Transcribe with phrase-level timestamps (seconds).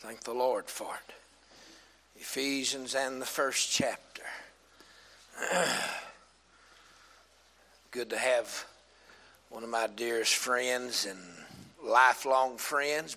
[0.00, 1.14] Thank the Lord for it.
[2.16, 4.22] Ephesians and the first chapter.
[7.92, 8.66] Good to have
[9.48, 11.18] one of my dearest friends and
[11.82, 13.16] lifelong friends,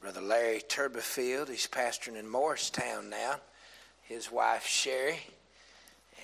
[0.00, 1.50] Brother Larry Turbyfield.
[1.50, 3.34] He's pastoring in Morristown now.
[4.04, 5.20] His wife Sherry,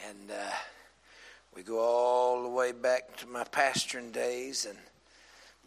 [0.09, 0.50] and uh,
[1.55, 4.64] we go all the way back to my pastoring days.
[4.64, 4.79] And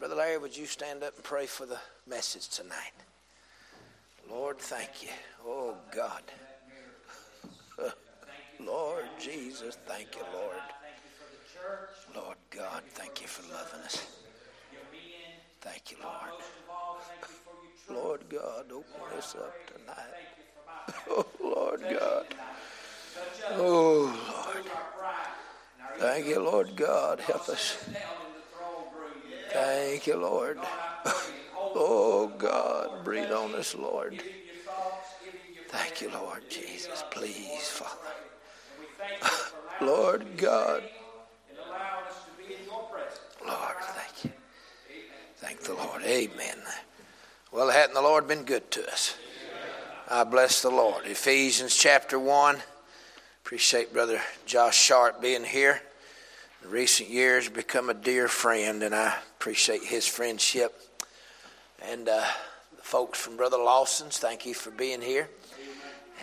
[0.00, 1.78] Brother Larry, would you stand up and pray for the
[2.08, 2.92] message tonight?
[4.30, 5.08] Lord, thank you.
[5.46, 6.22] Oh, God.
[8.60, 10.56] Lord Jesus, thank you, Lord.
[12.14, 14.06] Lord God, thank you for loving us.
[15.60, 16.42] Thank you, Lord.
[17.90, 20.22] Lord God, open us up tonight.
[21.08, 22.26] Oh, Lord God.
[23.50, 24.66] Oh, Lord.
[25.98, 27.20] Thank you, Lord God.
[27.20, 27.76] Help us.
[29.50, 30.58] Thank you, Lord.
[31.74, 34.22] Oh, God, breathe on us, Lord.
[35.68, 37.02] Thank you, Lord Jesus.
[37.10, 37.96] Please, Father.
[39.80, 40.82] Lord God.
[43.46, 44.30] Lord, thank you.
[45.36, 46.02] Thank the Lord.
[46.02, 46.58] Amen.
[47.50, 49.16] Well, hadn't the Lord been good to us?
[50.08, 51.06] I bless the Lord.
[51.06, 52.56] Ephesians chapter 1.
[53.44, 55.80] Appreciate Brother Josh Sharp being here.
[56.62, 60.78] In recent years, become a dear friend, and I appreciate his friendship.
[61.90, 62.24] And uh,
[62.76, 65.28] the folks from Brother Lawson's, thank you for being here.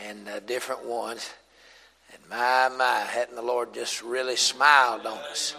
[0.08, 1.30] And uh, different ones.
[2.14, 5.56] And my, my, hadn't the Lord just really smiled on us?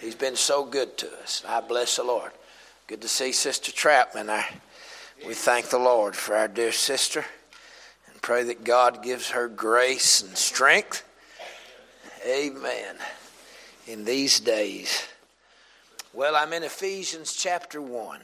[0.00, 1.42] He's been so good to us.
[1.48, 2.30] I bless the Lord.
[2.86, 4.30] Good to see Sister Trapman.
[4.30, 4.44] I,
[5.26, 7.24] we thank the Lord for our dear sister
[8.10, 11.02] and pray that God gives her grace and strength.
[12.26, 12.96] Amen.
[13.86, 15.08] In these days.
[16.12, 18.20] Well, I'm in Ephesians chapter 1.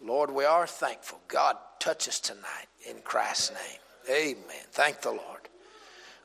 [0.00, 1.20] Lord, we are thankful.
[1.26, 4.16] God, touch us tonight in Christ's name.
[4.16, 4.64] Amen.
[4.70, 5.48] Thank the Lord.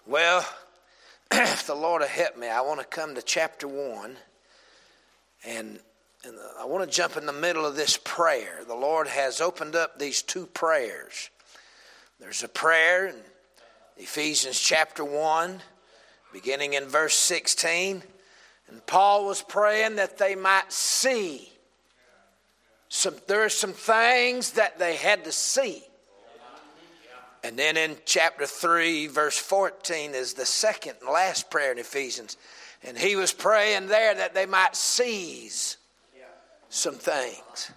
[0.05, 0.45] Well,
[1.31, 4.15] if the Lord will help me, I want to come to chapter 1
[5.45, 5.79] and,
[6.23, 8.59] and I want to jump in the middle of this prayer.
[8.67, 11.29] The Lord has opened up these two prayers.
[12.19, 13.15] There's a prayer in
[13.97, 15.61] Ephesians chapter 1,
[16.31, 18.03] beginning in verse 16.
[18.69, 21.52] And Paul was praying that they might see
[22.95, 25.83] some, there are some things that they had to see.
[27.43, 32.37] And then in chapter 3, verse 14, is the second and last prayer in Ephesians.
[32.83, 35.77] And he was praying there that they might seize
[36.69, 37.71] some things.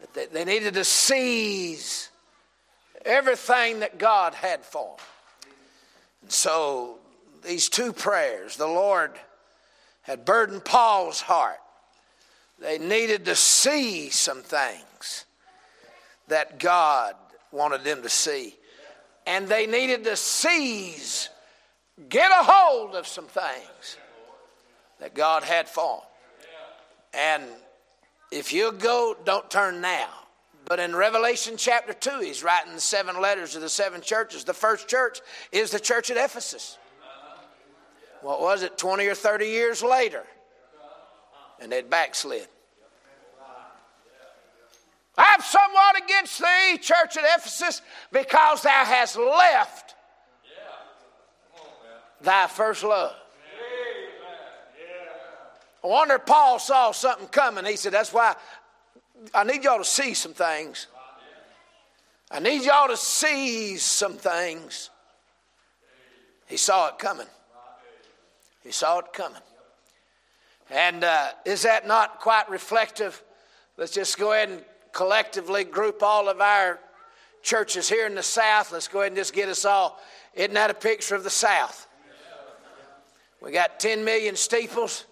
[0.00, 2.08] That they, they needed to seize
[3.04, 5.06] everything that God had for them.
[6.22, 6.96] And so
[7.44, 9.12] these two prayers, the Lord
[10.00, 11.58] had burdened Paul's heart
[12.62, 15.26] they needed to see some things
[16.28, 17.14] that God
[17.50, 18.54] wanted them to see.
[19.26, 21.28] And they needed to seize,
[22.08, 23.96] get a hold of some things
[25.00, 26.06] that God had for them.
[27.14, 27.42] And
[28.30, 30.08] if you'll go, don't turn now.
[30.64, 34.44] But in Revelation chapter 2, he's writing the seven letters to the seven churches.
[34.44, 36.78] The first church is the church at Ephesus.
[38.20, 40.24] What was it, 20 or 30 years later?
[41.62, 42.48] and they'd backslid.
[45.16, 49.94] I have somewhat against thee, church at Ephesus, because thou hast left
[52.22, 53.14] thy first love.
[55.84, 57.64] I wonder if Paul saw something coming.
[57.64, 58.36] He said, That's why
[59.34, 60.86] I need y'all to see some things.
[62.30, 64.90] I need y'all to see some things.
[66.46, 67.26] He saw it coming.
[68.62, 69.42] He saw it coming.
[70.70, 73.22] And uh, is that not quite reflective?
[73.76, 76.78] Let's just go ahead and collectively group all of our
[77.42, 78.72] churches here in the South.
[78.72, 80.00] Let's go ahead and just get us all.
[80.34, 81.86] Isn't that a picture of the South?
[83.40, 85.06] We got 10 million steeples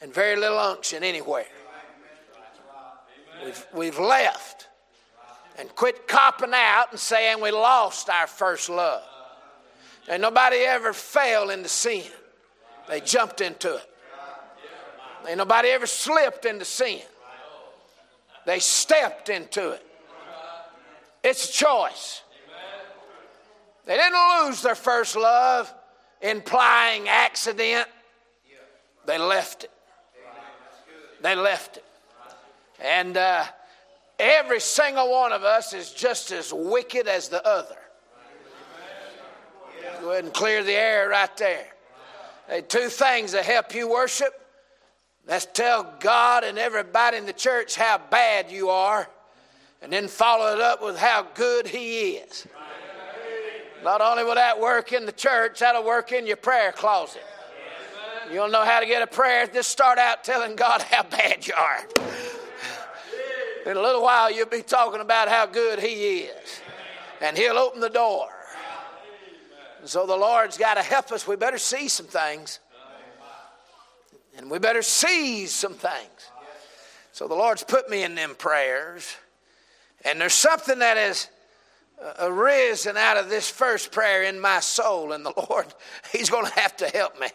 [0.00, 1.46] and very little unction anywhere.
[3.44, 4.68] We've, we've left
[5.58, 9.02] and quit copping out and saying we lost our first love.
[10.08, 12.04] And nobody ever fell into sin,
[12.88, 13.86] they jumped into it.
[15.28, 17.00] Ain't nobody ever slipped into sin.
[18.46, 19.86] They stepped into it.
[21.22, 22.22] It's a choice.
[23.86, 25.72] They didn't lose their first love,
[26.20, 27.88] implying accident.
[29.06, 29.70] They left it.
[31.22, 31.84] They left it.
[32.82, 33.44] And uh,
[34.18, 37.76] every single one of us is just as wicked as the other.
[40.00, 41.66] Go ahead and clear the air right there.
[42.48, 44.32] Hey, two things that help you worship
[45.30, 49.08] Let's tell God and everybody in the church how bad you are
[49.80, 52.48] and then follow it up with how good He is.
[53.84, 57.22] Not only will that work in the church, that'll work in your prayer closet.
[58.28, 61.46] You don't know how to get a prayer, just start out telling God how bad
[61.46, 61.86] you are.
[63.66, 66.60] In a little while, you'll be talking about how good He is,
[67.20, 68.26] and He'll open the door.
[69.78, 71.24] And so the Lord's got to help us.
[71.24, 72.58] We better see some things,
[74.36, 76.30] and we better seize some things.
[77.12, 79.16] So the Lord's put me in them prayers,
[80.04, 81.28] and there's something that has
[82.02, 85.66] uh, arisen out of this first prayer in my soul, and the Lord,
[86.12, 87.26] He's going to have to help me.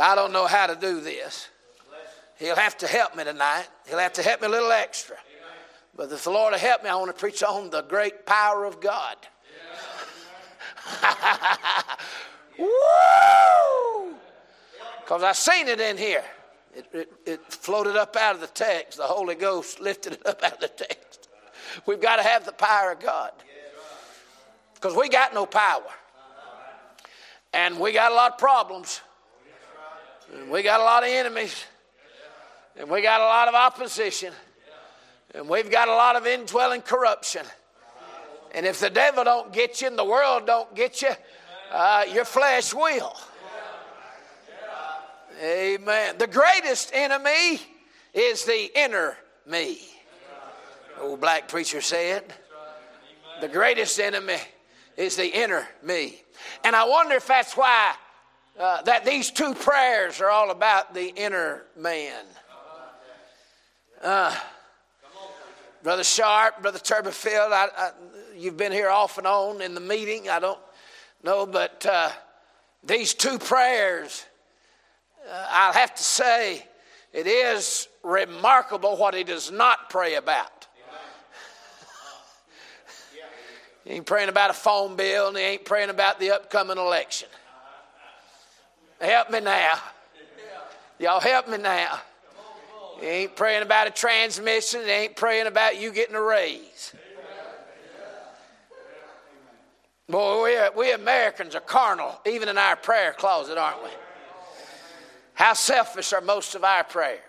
[0.00, 1.48] I don't know how to do this.
[2.36, 3.68] He'll have to help me tonight.
[3.88, 5.16] He'll have to help me a little extra.
[5.96, 8.64] But if the Lord will help me, I want to preach on the great power
[8.64, 9.16] of God.
[12.58, 14.14] Woo!
[15.04, 16.24] Because I seen it in here.
[16.74, 18.96] It, it, it, floated up out of the text.
[18.96, 21.28] The Holy Ghost lifted it up out of the text.
[21.86, 23.32] We've got to have the power of God.
[24.74, 25.82] Because we got no power.
[27.52, 29.02] And we got a lot of problems.
[30.34, 31.64] And we got a lot of enemies.
[32.76, 34.32] And we got a lot of opposition.
[35.34, 37.44] And we've got a lot of indwelling corruption.
[38.52, 41.10] And if the devil don't get you and the world don't get you,
[41.70, 43.14] uh, your flesh will.
[45.44, 46.16] Amen.
[46.16, 47.60] The greatest enemy
[48.14, 49.78] is the inner me.
[50.98, 52.32] Old black preacher said.
[53.42, 54.38] The greatest enemy
[54.96, 56.22] is the inner me.
[56.64, 57.94] And I wonder if that's why
[58.58, 62.24] uh, that these two prayers are all about the inner man.
[64.02, 64.34] Uh,
[65.82, 67.90] Brother Sharp, Brother Turbyfield, I, I,
[68.34, 70.30] you've been here off and on in the meeting.
[70.30, 70.60] I don't
[71.22, 72.08] know, but uh,
[72.82, 74.24] these two prayers,
[75.28, 76.66] Uh, I'll have to say,
[77.12, 80.66] it is remarkable what he does not pray about.
[83.84, 87.28] he ain't praying about a phone bill and he ain't praying about the upcoming election.
[89.00, 89.78] Help me now.
[90.98, 91.98] Y'all help me now.
[93.00, 94.82] He ain't praying about a transmission.
[94.82, 96.94] He ain't praying about you getting a raise.
[100.08, 103.90] Boy, we, we Americans are carnal, even in our prayer closet, aren't we?
[105.34, 107.20] How selfish are most of our prayers?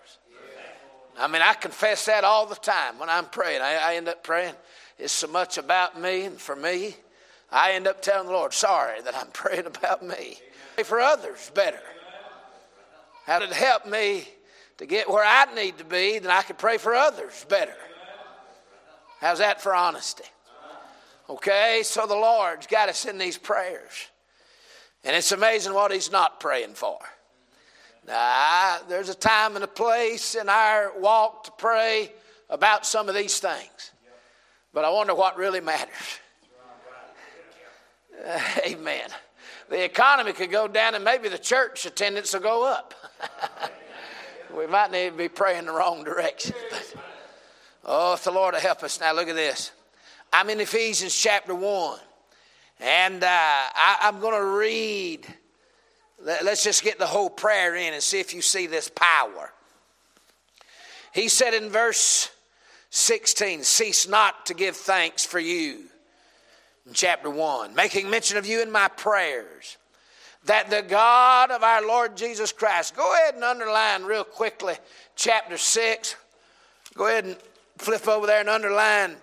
[1.17, 3.61] I mean, I confess that all the time when I'm praying.
[3.61, 4.53] I, I end up praying,
[4.97, 6.95] it's so much about me and for me.
[7.51, 10.37] I end up telling the Lord, sorry that I'm praying about me.
[10.75, 11.79] Pray for others better.
[13.25, 14.27] How did it help me
[14.77, 17.75] to get where I need to be, then I could pray for others better.
[19.21, 20.25] How's that for honesty?
[21.29, 24.09] Okay, so the Lord's got us in these prayers.
[25.03, 26.99] And it's amazing what He's not praying for.
[28.07, 32.11] Now, there's a time and a place in our walk to pray
[32.49, 33.91] about some of these things.
[34.73, 36.19] But I wonder what really matters.
[38.65, 39.09] Amen.
[39.69, 42.93] The economy could go down and maybe the church attendance will go up.
[44.55, 46.53] we might need to be praying the wrong direction.
[46.69, 46.95] But,
[47.85, 48.99] oh, if the Lord will help us.
[48.99, 49.71] Now, look at this.
[50.31, 51.99] I'm in Ephesians chapter 1,
[52.81, 55.25] and uh, I, I'm going to read.
[56.25, 59.53] Let's just get the whole prayer in and see if you see this power.
[61.13, 62.31] He said in verse
[62.89, 65.83] 16, Cease not to give thanks for you.
[66.87, 69.77] In chapter 1, making mention of you in my prayers
[70.45, 74.75] that the God of our Lord Jesus Christ, go ahead and underline real quickly
[75.15, 76.15] chapter 6.
[76.95, 77.37] Go ahead and
[77.77, 79.15] flip over there and underline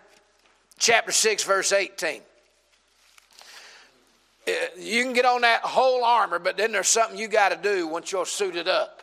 [0.78, 2.20] chapter 6, verse 18.
[4.46, 7.86] You can get on that whole armor, but then there's something you got to do
[7.86, 9.02] once you're suited up.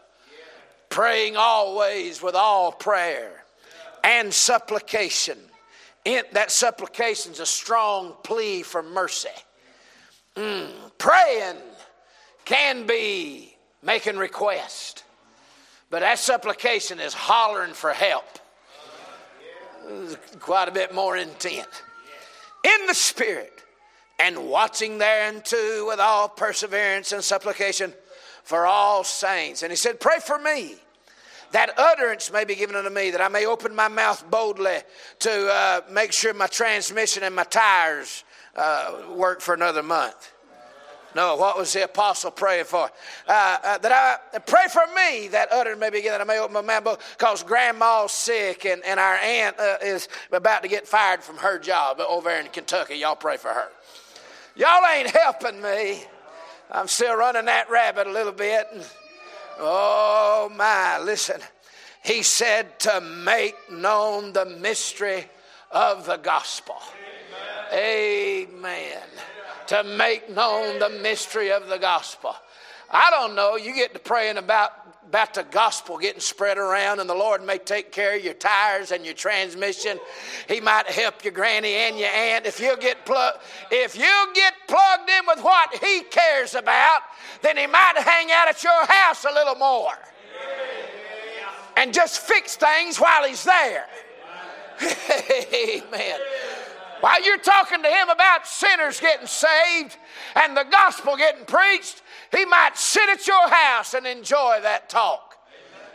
[0.90, 3.44] Praying always with all prayer
[4.04, 5.38] and supplication.
[6.06, 9.30] In, that supplication is a strong plea for mercy.
[10.36, 11.58] Mm, praying
[12.46, 15.04] can be making request,
[15.90, 18.40] but that supplication is hollering for help.
[20.40, 21.68] Quite a bit more intent.
[22.64, 23.59] In the Spirit,
[24.20, 27.94] and watching thereunto with all perseverance and supplication
[28.44, 29.64] for all saints.
[29.64, 30.76] And he said, Pray for me
[31.52, 34.78] that utterance may be given unto me, that I may open my mouth boldly
[35.20, 38.24] to uh, make sure my transmission and my tires
[38.56, 40.34] uh, work for another month.
[41.16, 42.90] No, what was the apostle praying for?
[43.28, 46.38] Uh, uh, that I pray for me that utterance may be given, that I may
[46.38, 50.88] open my mouth because grandma's sick and, and our aunt uh, is about to get
[50.88, 52.96] fired from her job over in Kentucky.
[52.98, 53.70] Y'all pray for her.
[54.60, 56.04] Y'all ain't helping me.
[56.70, 58.68] I'm still running that rabbit a little bit.
[59.58, 61.40] Oh my, listen.
[62.04, 65.24] He said to make known the mystery
[65.72, 66.76] of the gospel.
[67.72, 68.50] Amen.
[68.54, 69.08] Amen.
[69.68, 72.36] To make known the mystery of the gospel.
[72.92, 74.79] I don't know, you get to praying about
[75.10, 78.92] about the gospel getting spread around, and the Lord may take care of your tires
[78.92, 80.00] and your transmission.
[80.48, 82.46] He might help your granny and your aunt.
[82.46, 83.40] If you get plugged,
[83.72, 87.02] if you get plugged in with what He cares about,
[87.42, 89.98] then He might hang out at your house a little more
[91.76, 93.88] and just fix things while He's there.
[95.54, 96.20] Amen.
[97.02, 99.98] While you're talking to him about sinners getting saved
[100.36, 102.02] and the gospel getting preached,
[102.32, 105.36] he might sit at your house and enjoy that talk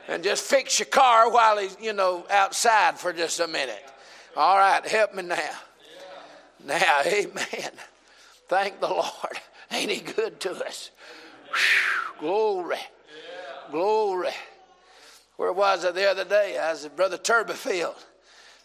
[0.09, 3.85] and just fix your car while he's, you know, outside for just a minute.
[4.37, 5.51] All right, help me now.
[6.65, 7.71] Now, amen.
[8.49, 9.39] Thank the Lord.
[9.71, 10.91] Ain't he good to us?
[11.49, 12.79] Whew, glory.
[13.71, 14.31] Glory.
[15.37, 16.59] Where was I the other day?
[16.59, 17.97] I was at Brother Turbyfield.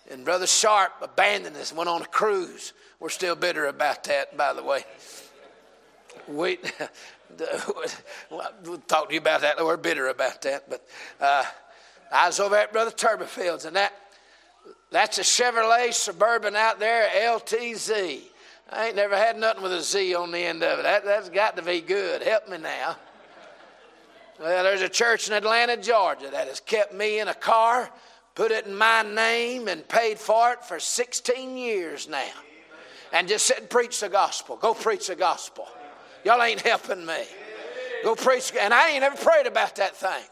[0.10, 2.74] And Brother Sharp abandoned us, and went on a cruise.
[3.00, 4.84] We're still bitter about that, by the way.
[6.28, 6.58] We,
[8.64, 9.64] we'll talk to you about that.
[9.64, 10.70] We're bitter about that.
[10.70, 10.86] But
[11.20, 11.44] uh,
[12.12, 13.94] I was over at Brother Turbyfield's, and that
[14.92, 18.22] that's a Chevrolet Suburban out there, LTZ.
[18.72, 20.84] I ain't never had nothing with a Z on the end of it.
[20.84, 22.22] That, that's got to be good.
[22.22, 22.98] Help me now.
[24.40, 27.92] Well, there's a church in Atlanta, Georgia that has kept me in a car
[28.40, 32.32] put it in my name and paid for it for 16 years now.
[33.12, 34.56] And just sit and preach the gospel.
[34.56, 35.68] Go preach the gospel.
[36.24, 37.24] Y'all ain't helping me.
[38.04, 38.54] Go preach.
[38.60, 40.24] And I ain't ever prayed about that thing.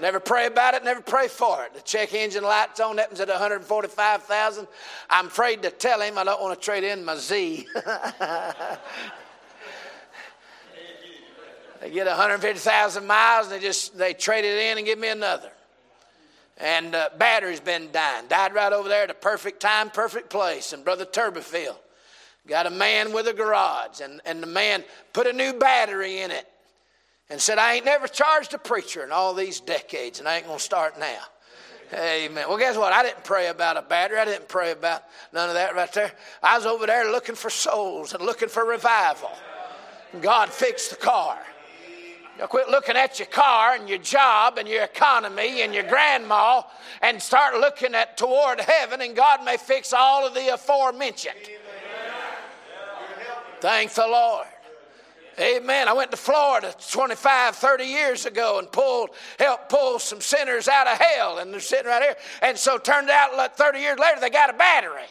[0.00, 1.74] Never pray about it, never pray for it.
[1.74, 4.66] The check engine light's on, one's at 145,000.
[5.10, 7.68] I'm afraid to tell him I don't want to trade in my Z.
[11.80, 15.52] they get 150,000 miles and they just they trade it in and give me another
[16.62, 18.26] and uh, battery's been dying.
[18.28, 20.72] Died right over there at a perfect time, perfect place.
[20.72, 21.76] And Brother Turbyfield
[22.46, 26.30] got a man with a garage, and, and the man put a new battery in
[26.30, 26.46] it
[27.30, 30.46] and said, I ain't never charged a preacher in all these decades, and I ain't
[30.46, 31.22] to start now.
[31.94, 32.48] Amen.
[32.48, 32.92] Well, guess what?
[32.92, 34.18] I didn't pray about a battery.
[34.18, 36.12] I didn't pray about none of that right there.
[36.42, 39.30] I was over there looking for souls and looking for revival.
[40.20, 41.38] God fixed the car.
[42.38, 46.62] Now quit looking at your car and your job and your economy and your grandma
[47.02, 51.36] and start looking at toward heaven and God may fix all of the aforementioned.
[53.62, 54.48] Thank the Lord.
[55.38, 55.86] Amen.
[55.86, 60.88] I went to Florida 25, 30 years ago and pulled, helped pull some sinners out
[60.88, 62.16] of hell, and they're sitting right here.
[62.42, 65.04] And so turned out like 30 years later they got a battery.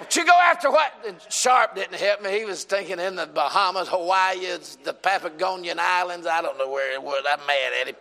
[0.00, 0.92] But you go after what?
[1.30, 2.36] Sharp didn't help me.
[2.36, 4.40] He was thinking in the Bahamas, Hawaii,
[4.82, 6.26] the Papagonian Islands.
[6.26, 7.24] I don't know where it was.
[7.30, 7.96] I'm mad at him.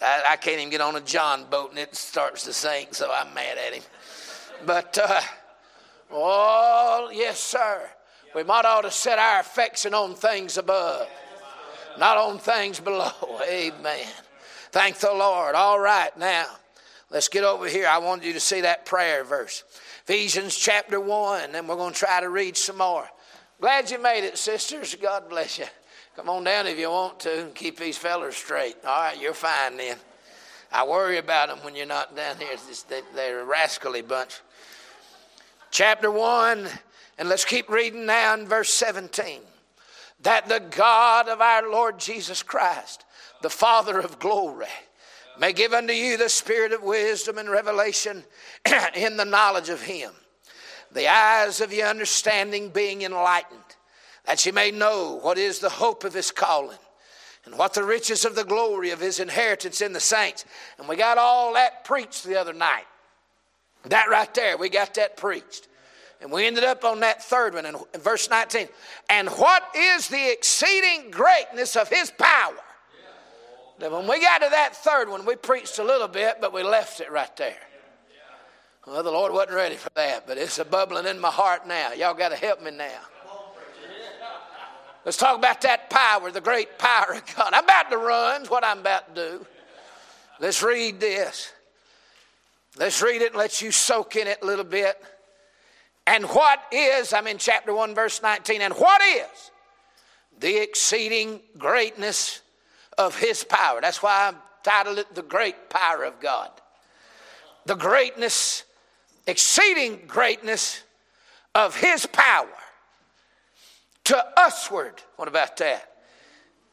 [0.00, 3.12] I, I, can't even get on a John boat and it starts to sink, so
[3.12, 3.82] I'm mad at him.
[4.64, 5.20] But, uh,
[6.10, 7.88] oh, yes, sir.
[8.34, 11.08] We might ought to set our affection on things above,
[11.98, 13.10] not on things below.
[13.48, 14.06] Amen.
[14.70, 15.54] Thank the Lord.
[15.54, 16.46] All right, now,
[17.10, 17.88] let's get over here.
[17.88, 19.64] I want you to see that prayer verse.
[20.04, 23.08] Ephesians chapter 1, and we're going to try to read some more.
[23.60, 24.94] Glad you made it, sisters.
[24.94, 25.66] God bless you.
[26.16, 28.76] Come on down if you want to and keep these fellers straight.
[28.84, 29.96] All right, you're fine then.
[30.70, 32.48] I worry about them when you're not down here.
[33.14, 34.40] They're a rascally bunch.
[35.70, 36.66] Chapter 1,
[37.18, 39.40] and let's keep reading now in verse 17.
[40.22, 43.04] That the God of our Lord Jesus Christ,
[43.42, 44.66] the Father of glory,
[45.38, 48.24] may give unto you the spirit of wisdom and revelation
[48.94, 50.12] in the knowledge of him,
[50.90, 53.60] the eyes of your understanding being enlightened,
[54.24, 56.78] that you may know what is the hope of his calling,
[57.44, 60.44] and what the riches of the glory of his inheritance in the saints.
[60.78, 62.84] And we got all that preached the other night.
[63.88, 65.68] That right there, we got that preached.
[66.20, 68.68] And we ended up on that third one in, verse 19.
[69.08, 72.54] And what is the exceeding greatness of his power?
[73.80, 76.64] Now, when we got to that third one, we preached a little bit, but we
[76.64, 77.56] left it right there.
[78.84, 81.92] Well, the Lord wasn't ready for that, but it's a bubbling in my heart now.
[81.92, 83.00] Y'all got to help me now.
[85.04, 87.52] Let's talk about that power, the great power of God.
[87.52, 89.46] I'm about to run, what I'm about to do.
[90.40, 91.52] Let's read this.
[92.78, 95.02] Let's read it and let you soak in it a little bit.
[96.06, 99.50] And what is, I'm in chapter 1, verse 19, and what is
[100.38, 102.40] the exceeding greatness
[102.96, 103.80] of his power.
[103.80, 106.50] That's why I titled it The Great Power of God.
[107.66, 108.64] The greatness,
[109.26, 110.82] exceeding greatness
[111.54, 112.46] of his power
[114.04, 115.02] to usward.
[115.16, 115.90] What about that?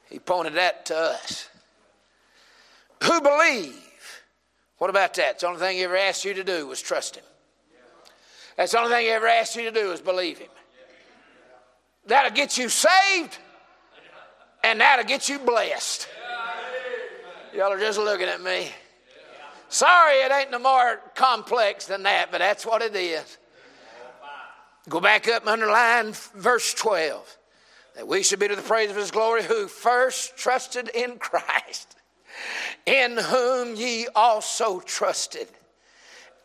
[0.10, 1.50] He pointed that to us.
[3.04, 3.76] Who believe
[4.77, 5.39] What about that?
[5.39, 7.24] The only thing he ever asked you to do was trust him.
[8.58, 10.50] That's the only thing he ever asked you to do is believe him.
[12.08, 13.38] That'll get you saved,
[14.63, 16.08] and that'll get you blessed.
[17.53, 18.70] Y'all are just looking at me.
[19.70, 23.38] Sorry, it ain't no more complex than that, but that's what it is.
[24.88, 27.38] Go back up and underline verse 12.
[27.96, 31.96] That we should be to the praise of his glory who first trusted in Christ,
[32.86, 35.48] in whom ye also trusted.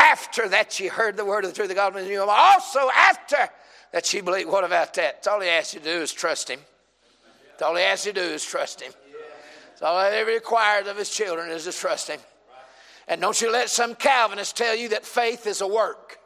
[0.00, 1.94] After that ye heard the word of the truth of God,
[2.28, 3.49] also after
[3.92, 4.49] that ye believe.
[4.49, 5.16] What about that?
[5.16, 6.61] That's all he asks you to do is trust him.
[7.50, 8.92] That's all he asks you to do is trust him.
[9.68, 12.20] That's all he requires of his children is to trust him.
[13.09, 16.18] And don't you let some Calvinists tell you that faith is a work.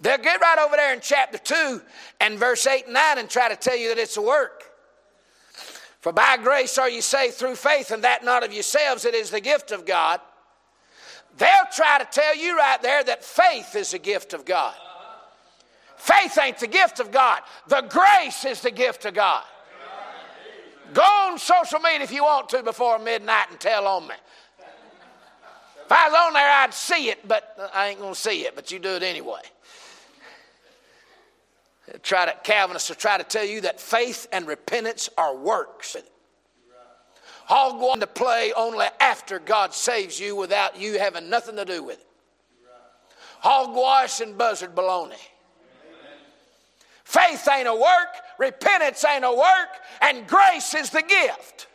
[0.00, 1.80] They'll get right over there in chapter 2
[2.20, 4.70] and verse 8 and 9 and try to tell you that it's a work.
[6.04, 9.30] For by grace are you saved through faith, and that not of yourselves, it is
[9.30, 10.20] the gift of God.
[11.38, 14.74] They'll try to tell you right there that faith is a gift of God.
[15.96, 19.44] Faith ain't the gift of God, the grace is the gift of God.
[20.92, 24.14] Go on social media if you want to before midnight and tell on me.
[25.86, 28.54] If I was on there, I'd see it, but I ain't going to see it,
[28.54, 29.40] but you do it anyway.
[32.02, 35.96] Try to, Calvinists will try to tell you that faith and repentance are works.
[37.48, 41.64] All go on to play only after God saves you without you having nothing to
[41.64, 42.06] do with it.
[43.40, 45.20] Hogwash and buzzard baloney.
[47.04, 49.68] Faith ain't a work, repentance ain't a work,
[50.00, 51.66] and grace is the gift.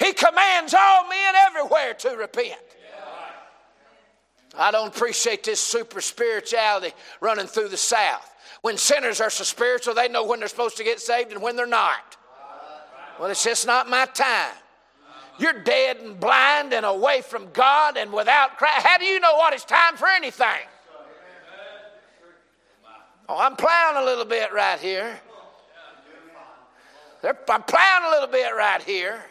[0.00, 2.60] He commands all men everywhere to repent.
[4.58, 8.34] I don't appreciate this super spirituality running through the South.
[8.62, 11.54] When sinners are so spiritual, they know when they're supposed to get saved and when
[11.54, 12.16] they're not.
[13.20, 14.54] Well, it's just not my time.
[15.38, 18.84] You're dead and blind and away from God and without Christ.
[18.84, 20.66] How do you know what it's time for anything?
[23.28, 25.20] Oh, I'm plowing a little bit right here.
[27.22, 29.22] I'm plowing a little bit right here.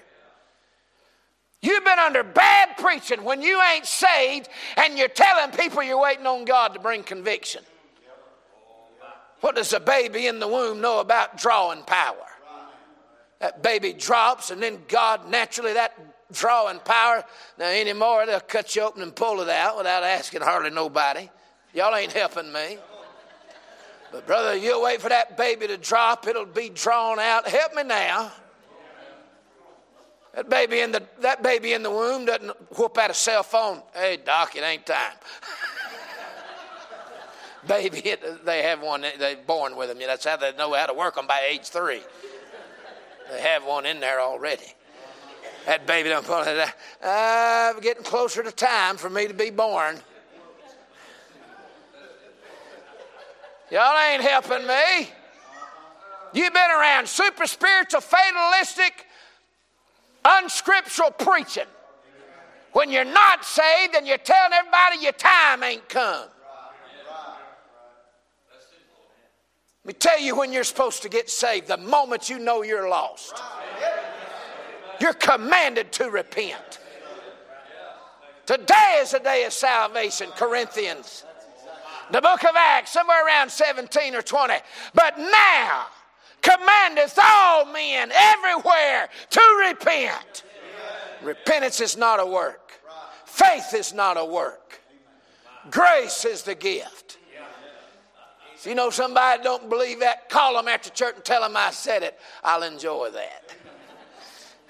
[1.68, 6.26] You've been under bad preaching when you ain't saved and you're telling people you're waiting
[6.26, 7.62] on God to bring conviction.
[9.42, 12.16] What does a baby in the womb know about drawing power?
[13.40, 15.94] That baby drops, and then God naturally, that
[16.32, 17.26] drawing power,
[17.60, 21.30] now anymore, they'll cut you open and pull it out without asking hardly nobody.
[21.74, 22.78] Y'all ain't helping me.
[24.14, 27.46] But, brother, you'll wait for that baby to drop, it'll be drawn out.
[27.46, 28.32] Help me now.
[30.38, 33.82] That baby in the, that baby in the womb doesn't whoop out a cell phone.
[33.96, 35.16] Hey, doc, it ain't time.
[37.68, 38.14] baby,
[38.46, 39.98] they have one, they're born with them.
[39.98, 42.02] That's how they know how to work them by age three.
[43.32, 44.68] They have one in there already.
[45.66, 46.70] That baby don't pull it.
[47.04, 50.00] I'm uh, getting closer to time for me to be born.
[53.72, 55.10] Y'all ain't helping me.
[56.32, 59.07] You've been around super spiritual, fatalistic,
[60.28, 61.68] unscriptural preaching.
[62.74, 66.28] When you're not saved and you're telling everybody your time ain't come.
[69.84, 72.90] Let me tell you when you're supposed to get saved the moment you know you're
[72.90, 73.42] lost.
[75.00, 76.80] You're commanded to repent.
[78.46, 81.24] Today is a day of salvation, Corinthians.
[82.12, 84.54] The book of Acts, somewhere around 17 or 20.
[84.94, 85.88] But now,
[86.42, 90.44] commandeth all men everywhere to repent.
[91.24, 92.72] Repentance is not a work,
[93.26, 94.80] faith is not a work,
[95.70, 97.18] grace is the gift.
[98.58, 101.70] So you know somebody don't believe that, call them after church and tell them I
[101.70, 102.20] said it.
[102.44, 103.56] I'll enjoy that.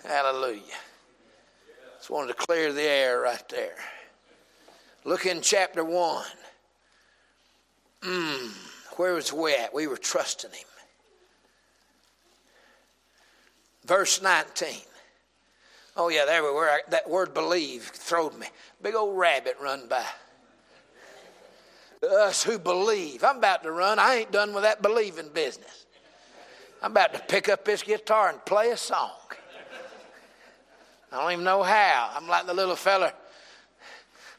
[0.05, 0.61] Hallelujah.
[1.97, 3.75] Just wanted to clear the air right there.
[5.05, 6.25] Look in chapter 1.
[8.01, 8.51] Mm,
[8.97, 9.73] where was we at?
[9.73, 10.66] We were trusting him.
[13.87, 14.67] Verse 19.
[15.95, 16.81] Oh, yeah, there we were.
[16.89, 18.47] That word believe throwed me.
[18.81, 20.03] Big old rabbit run by.
[22.07, 23.23] Us who believe.
[23.23, 23.97] I'm about to run.
[23.97, 25.85] I ain't done with that believing business.
[26.83, 29.09] I'm about to pick up this guitar and play a song.
[31.11, 32.11] I don't even know how.
[32.13, 33.13] I'm like the little fella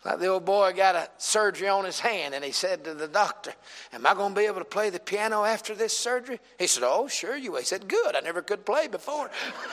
[0.08, 3.08] like the old boy got a surgery on his hand, and he said to the
[3.08, 3.52] doctor,
[3.92, 6.40] Am I going to be able to play the piano after this surgery?
[6.58, 7.58] He said, Oh, sure you will.
[7.58, 8.16] He said, Good.
[8.16, 9.30] I never could play before.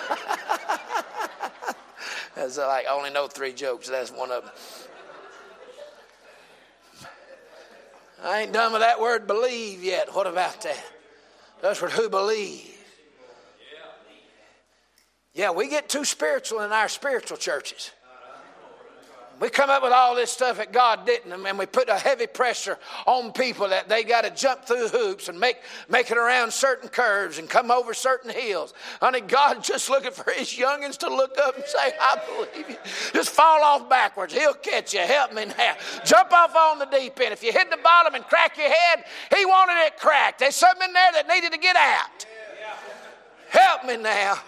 [2.36, 3.88] That's like, I only know three jokes.
[3.88, 4.52] That's one of them.
[8.22, 10.14] I ain't done with that word believe yet.
[10.14, 10.84] What about that?
[11.62, 12.74] That's what who believe.
[15.34, 17.92] Yeah, we get too spiritual in our spiritual churches.
[19.40, 22.28] We come up with all this stuff that God didn't, and we put a heavy
[22.28, 25.58] pressure on people that they got to jump through hoops and make,
[25.90, 28.74] make it around certain curves and come over certain hills.
[29.02, 32.78] Honey, God's just looking for His youngins to look up and say, I believe you.
[33.14, 34.34] Just fall off backwards.
[34.34, 35.02] He'll catch you.
[35.02, 35.76] Help me now.
[36.06, 37.34] Jump off on the deep end.
[37.34, 39.04] If you hit the bottom and crack your head,
[39.36, 40.40] He wanted it cracked.
[40.40, 42.26] There's something in there that needed to get out.
[43.50, 44.40] Help me now.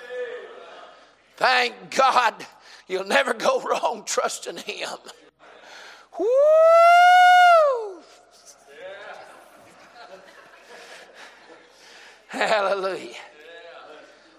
[1.35, 2.45] Thank God
[2.87, 4.97] You'll never go wrong trusting Him.
[6.19, 6.27] Woo!
[12.29, 13.15] Hallelujah.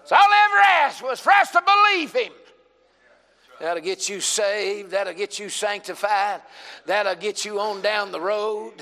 [0.05, 2.33] So all I ever asked was for us to believe Him.
[3.59, 4.91] That'll get you saved.
[4.91, 6.41] That'll get you sanctified.
[6.85, 8.73] That'll get you on down the road.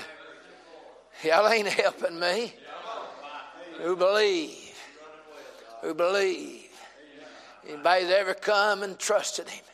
[1.24, 2.54] Y'all ain't helping me.
[3.82, 4.78] Who believe?
[5.82, 6.67] Who believe?
[7.68, 9.64] Anybody's ever come and trusted Him.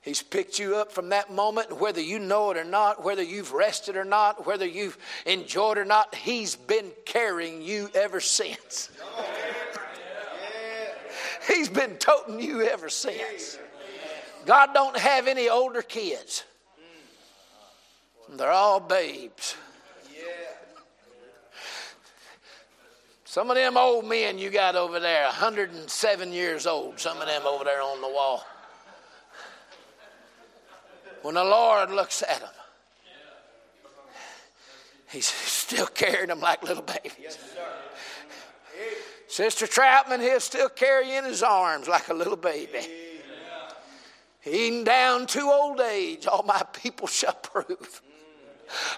[0.00, 3.52] He's picked you up from that moment, whether you know it or not, whether you've
[3.52, 8.90] rested or not, whether you've enjoyed or not, He's been carrying you ever since.
[11.46, 13.58] He's been toting you ever since.
[14.44, 16.42] God don't have any older kids.
[18.28, 19.56] They're all babes.
[23.32, 27.46] Some of them old men you got over there, 107 years old, some of them
[27.46, 28.44] over there on the wall.
[31.22, 32.50] When the Lord looks at them,
[35.10, 37.14] He's still carrying them like little babies.
[37.18, 37.38] Yes,
[39.28, 42.86] Sister Troutman, he'll still carry you in his arms like a little baby.
[44.44, 48.02] Even down to old age, all my people shall prove,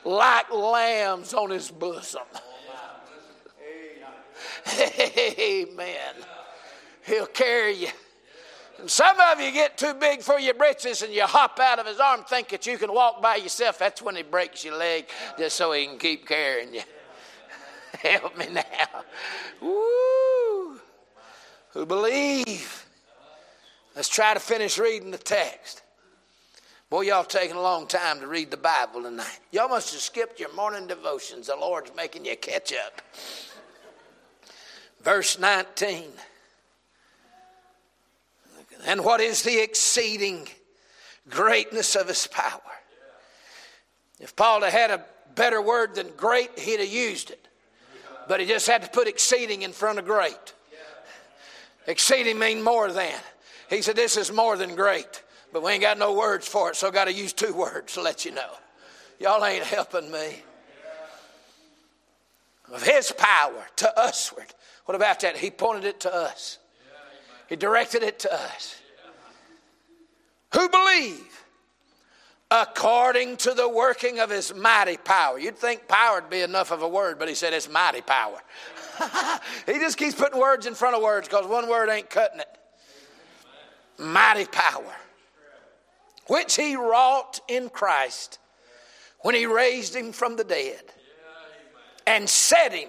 [0.05, 2.23] like lambs on his bosom.
[5.39, 6.15] Amen.
[7.07, 7.89] He'll carry you.
[8.79, 11.87] And some of you get too big for your britches and you hop out of
[11.87, 13.79] his arm, think that you can walk by yourself.
[13.79, 15.07] That's when he breaks your leg
[15.39, 16.83] just so he can keep carrying you.
[18.01, 18.63] Help me now.
[19.61, 20.81] Woo.
[21.71, 22.87] Who believe?
[23.95, 25.83] Let's try to finish reading the text.
[26.91, 29.41] Boy, y'all taking a long time to read the Bible tonight.
[29.51, 31.47] Y'all must have skipped your morning devotions.
[31.47, 33.01] The Lord's making you catch up.
[35.05, 36.05] Verse 19.
[38.87, 40.49] And what is the exceeding
[41.29, 42.61] greatness of his power?
[44.19, 47.47] If Paul had had a better word than great, he'd have used it.
[48.29, 50.55] But he just had to put exceeding in front of great.
[51.87, 53.13] Exceeding mean more than.
[53.69, 55.23] He said, This is more than great.
[55.53, 57.95] But we ain't got no words for it, so I got to use two words
[57.95, 58.51] to let you know.
[59.21, 60.43] Y'all ain't helping me.
[62.73, 65.37] Of his power to usward what about that?
[65.37, 66.59] He pointed it to us,
[67.49, 68.77] He directed it to us.
[70.55, 71.31] Who believe?
[72.51, 75.41] According to the working of his mighty power.
[75.41, 78.39] You'd think power would be enough of a word, but he said it's mighty power.
[79.67, 82.59] he just keeps putting words in front of words because one word ain't cutting it.
[83.99, 84.95] Mighty power.
[86.29, 88.39] Which he wrought in Christ
[89.21, 90.85] when he raised him from the dead
[92.07, 92.89] and set him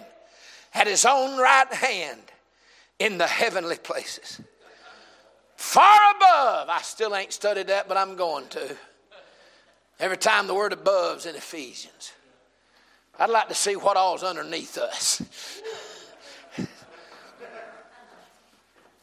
[0.74, 2.22] at his own right hand
[3.00, 4.42] in the heavenly places.
[5.56, 8.76] Far above, I still ain't studied that, but I'm going to.
[10.00, 12.12] Every time the word above's in Ephesians.
[13.18, 15.22] I'd like to see what all's underneath us.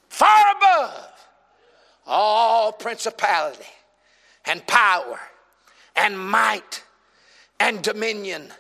[0.09, 1.27] Far above
[2.07, 3.65] all principality
[4.45, 5.19] and power
[5.97, 6.83] and might
[7.59, 8.53] and dominion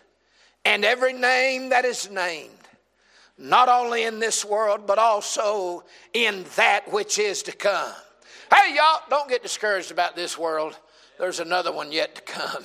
[0.64, 2.50] and every name that is named
[3.38, 7.92] not only in this world, but also in that which is to come.
[8.54, 10.76] Hey, y'all, don't get discouraged about this world.
[11.18, 12.64] There's another one yet to come.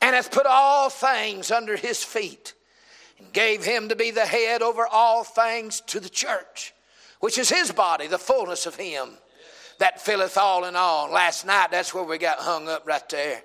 [0.00, 2.54] And hath put all things under his feet,
[3.18, 6.72] and gave him to be the head over all things to the church,
[7.20, 9.10] which is his body, the fullness of him
[9.78, 11.10] that filleth all in all.
[11.10, 13.42] Last night, that's where we got hung up right there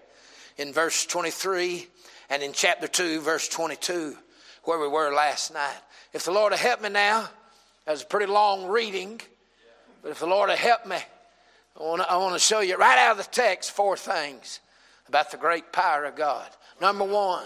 [0.57, 1.87] in verse 23
[2.33, 4.17] and in chapter 2, verse 22
[4.63, 5.77] where we were last night.
[6.13, 7.29] If the Lord will help me now,
[7.85, 9.21] that was a pretty long reading,
[10.01, 10.97] but if the Lord will help me,
[11.79, 14.61] I want, to, show you right out of the text four things
[15.07, 16.47] about the great power of God.
[16.81, 17.45] Number one,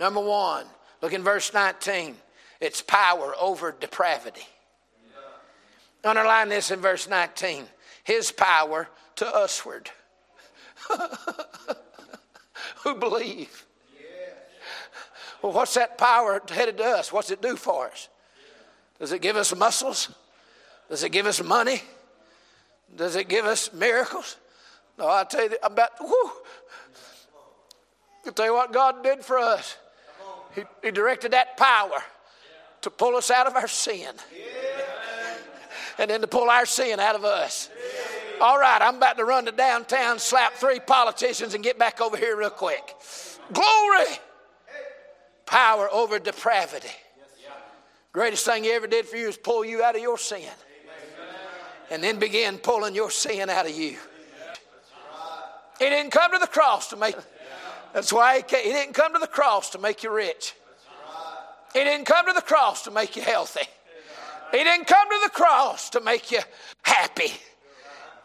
[0.00, 0.66] number one,
[1.00, 2.16] look in verse 19.
[2.60, 4.48] It's power over depravity.
[6.02, 7.66] Underline this in verse 19.
[8.02, 9.90] His power to usward.
[12.82, 13.64] Who believe?
[15.44, 17.12] Well, what's that power headed to us?
[17.12, 18.08] What's it do for us?
[18.98, 20.08] Does it give us muscles?
[20.88, 21.82] Does it give us money?
[22.96, 24.38] Does it give us miracles?
[24.98, 26.30] No, I tell you, about, whoo.
[28.24, 29.76] I'll tell you what God did for us.
[30.54, 32.02] He, he directed that power
[32.80, 34.14] to pull us out of our sin
[35.98, 37.68] and then to pull our sin out of us.
[38.40, 42.16] All right, I'm about to run to downtown, slap three politicians, and get back over
[42.16, 42.94] here real quick.
[43.52, 44.06] Glory!
[45.46, 46.88] Power over depravity.
[48.12, 50.48] Greatest thing he ever did for you is pull you out of your sin
[51.90, 53.96] and then begin pulling your sin out of you.
[55.78, 57.16] He didn't come to the cross to make.
[57.92, 60.54] That's why he, he didn't come to the cross to make you rich.
[61.72, 63.66] He didn't come to the cross to make you healthy.
[64.52, 66.38] He didn't come to the cross to make you
[66.82, 67.32] happy.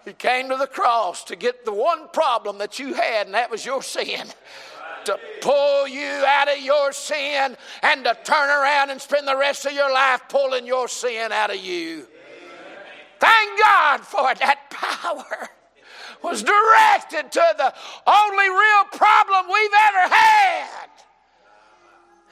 [0.05, 3.49] He came to the cross to get the one problem that you had, and that
[3.49, 4.27] was your sin.
[5.10, 9.65] To pull you out of your sin and to turn around and spend the rest
[9.65, 12.06] of your life pulling your sin out of you.
[13.19, 15.50] Thank God for that power
[16.22, 17.74] was directed to the
[18.06, 20.89] only real problem we've ever had.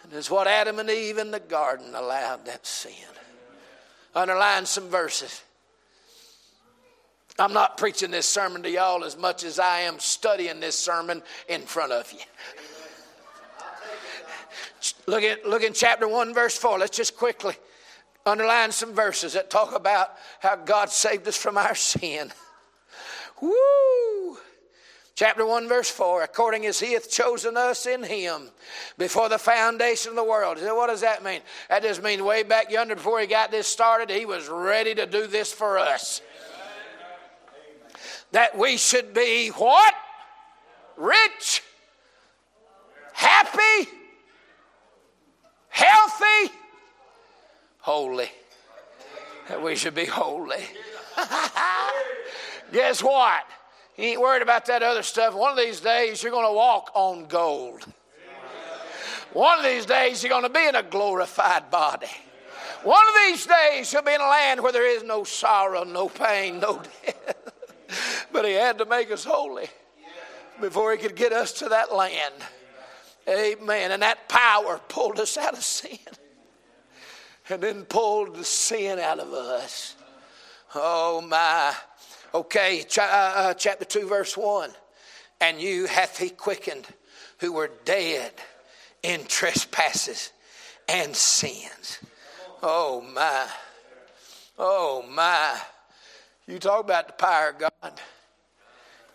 [0.04, 2.94] And it's what Adam and Eve in the garden allowed that sin.
[4.14, 5.42] Underline some verses.
[7.40, 11.24] I'm not preaching this sermon to y'all as much as I am studying this sermon
[11.50, 12.20] in front of you.
[15.06, 16.80] Look at look in chapter 1 verse 4.
[16.80, 17.56] Let's just quickly
[18.26, 22.32] underline some verses that talk about how God saved us from our sin.
[23.42, 24.38] Woo!
[25.18, 28.52] Chapter 1, verse 4 according as he hath chosen us in him
[29.00, 30.60] before the foundation of the world.
[30.62, 31.42] What does that mean?
[31.70, 35.08] That just means way back yonder before he got this started, he was ready to
[35.08, 36.22] do this for us.
[38.32, 39.96] That we should be what?
[40.98, 41.64] Rich,
[43.14, 43.90] happy,
[45.78, 46.54] healthy,
[47.80, 48.30] holy.
[49.50, 50.64] That we should be holy.
[52.72, 53.44] Guess what?
[53.96, 55.34] You ain't worried about that other stuff.
[55.34, 57.86] One of these days, you're going to walk on gold.
[59.34, 62.08] One of these days, you're going to be in a glorified body.
[62.84, 66.10] One of these days, you'll be in a land where there is no sorrow, no
[66.10, 68.28] pain, no death.
[68.32, 69.68] but He had to make us holy
[70.60, 72.34] before He could get us to that land.
[73.30, 73.92] Amen.
[73.92, 76.00] And that power pulled us out of sin
[77.50, 79.96] and then pulled the sin out of us.
[80.76, 81.74] Oh, my.
[82.34, 83.02] Okay, ch- uh,
[83.36, 84.72] uh, chapter 2, verse 1.
[85.42, 86.88] And you hath he quickened
[87.40, 88.32] who were dead
[89.04, 90.32] in trespasses
[90.90, 92.00] and sins.
[92.64, 93.48] Oh, my.
[94.58, 95.60] Oh, my.
[96.48, 98.02] You talk about the power of God.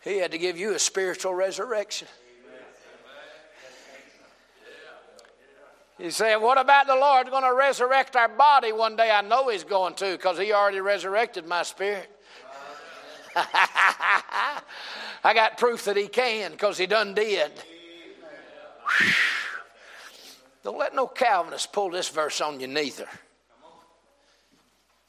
[0.03, 2.09] He had to give you a spiritual resurrection.
[6.03, 9.11] You say, what about the Lord going to resurrect our body one day?
[9.11, 12.11] I know He's going to because He already resurrected my spirit.
[15.25, 17.51] I got proof that he can because he done did.
[20.62, 23.09] Don't let no Calvinist pull this verse on you neither.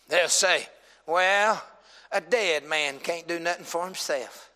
[0.07, 0.67] They'll say,
[1.05, 1.61] well,
[2.11, 4.49] a dead man can't do nothing for himself.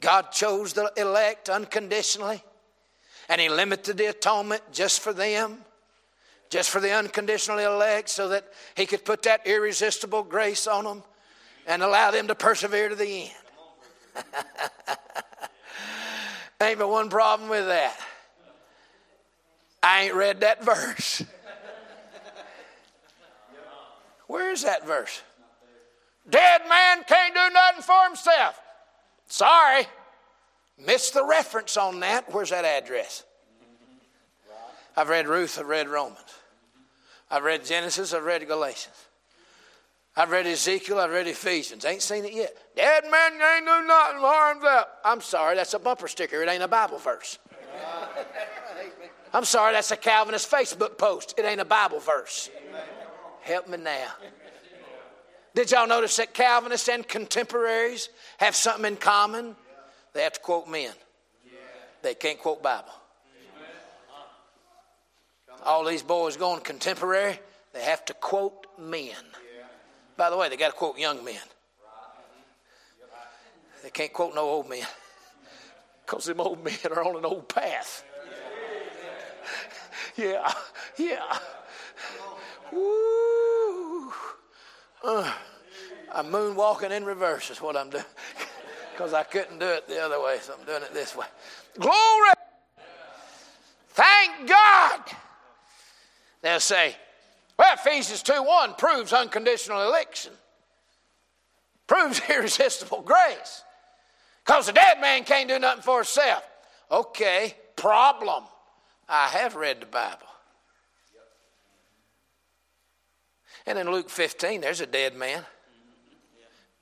[0.00, 2.42] God chose the elect unconditionally,
[3.28, 5.58] and He limited the atonement just for them,
[6.50, 11.02] just for the unconditionally elect, so that He could put that irresistible grace on them
[11.66, 13.32] and allow them to persevere to the end.
[16.60, 17.98] ain't but one problem with that.
[19.82, 21.22] I ain't read that verse.
[24.26, 25.22] Where is that verse?
[26.28, 28.60] Dead man can't do nothing for himself.
[29.28, 29.86] Sorry.
[30.84, 32.32] Missed the reference on that.
[32.32, 33.24] Where's that address?
[34.96, 36.18] I've read Ruth, I've read Romans.
[37.30, 38.94] I've read Genesis, I've read Galatians.
[40.16, 41.84] I've read Ezekiel, I've read Ephesians.
[41.84, 42.56] Ain't seen it yet.
[42.74, 44.86] Dead man ain't do nothing for himself.
[45.04, 46.42] I'm sorry, that's a bumper sticker.
[46.42, 47.38] It ain't a Bible verse.
[49.34, 51.34] I'm sorry, that's a Calvinist Facebook post.
[51.36, 52.48] It ain't a Bible verse.
[53.42, 54.08] Help me now.
[55.54, 58.08] Did y'all notice that Calvinists and contemporaries
[58.38, 59.56] have something in common?
[60.16, 60.92] They have to quote men.
[62.00, 62.88] They can't quote Bible.
[65.62, 67.38] All these boys going contemporary,
[67.74, 69.12] they have to quote men.
[70.16, 71.42] By the way, they got to quote young men.
[73.82, 74.86] They can't quote no old men
[76.06, 78.02] because them old men are on an old path.
[80.16, 80.50] yeah,
[80.96, 81.38] yeah.
[82.72, 84.12] Woo.
[85.04, 85.30] Uh,
[86.14, 88.04] I'm moonwalking in reverse is what I'm doing
[88.96, 91.26] because I couldn't do it the other way, so I'm doing it this way.
[91.78, 92.30] Glory!
[93.90, 95.00] Thank God!
[96.40, 96.96] They'll say,
[97.58, 100.32] well, Ephesians 2 1 proves unconditional election.
[101.86, 103.62] Proves irresistible grace.
[104.44, 106.42] Because the dead man can't do nothing for himself.
[106.90, 108.44] Okay, problem.
[109.08, 110.26] I have read the Bible.
[113.66, 115.44] And in Luke 15, there's a dead man.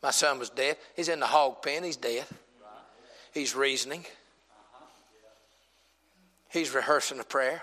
[0.04, 0.76] My son was dead.
[0.94, 1.82] He's in the hog pen.
[1.82, 2.26] He's dead.
[3.32, 4.04] He's reasoning.
[6.50, 7.62] He's rehearsing a prayer.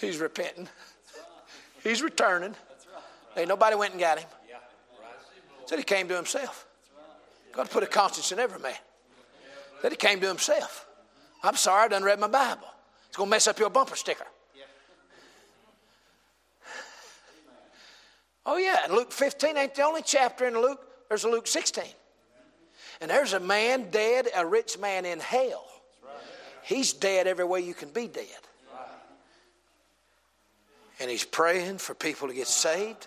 [0.00, 0.68] He's repenting.
[1.84, 2.56] He's returning.
[3.36, 4.28] Ain't nobody went and got him.
[5.66, 6.66] Said he came to himself.
[7.52, 8.74] Got to put a conscience in every man.
[9.80, 10.88] Said he came to himself.
[11.44, 12.66] I'm sorry, I done read my Bible.
[13.06, 14.26] It's going to mess up your bumper sticker.
[18.44, 20.87] Oh, yeah, and Luke 15 ain't the only chapter in Luke.
[21.08, 21.84] There's Luke 16.
[23.00, 25.64] And there's a man dead, a rich man in hell.
[26.62, 28.26] He's dead every way you can be dead.
[31.00, 33.06] And he's praying for people to get saved.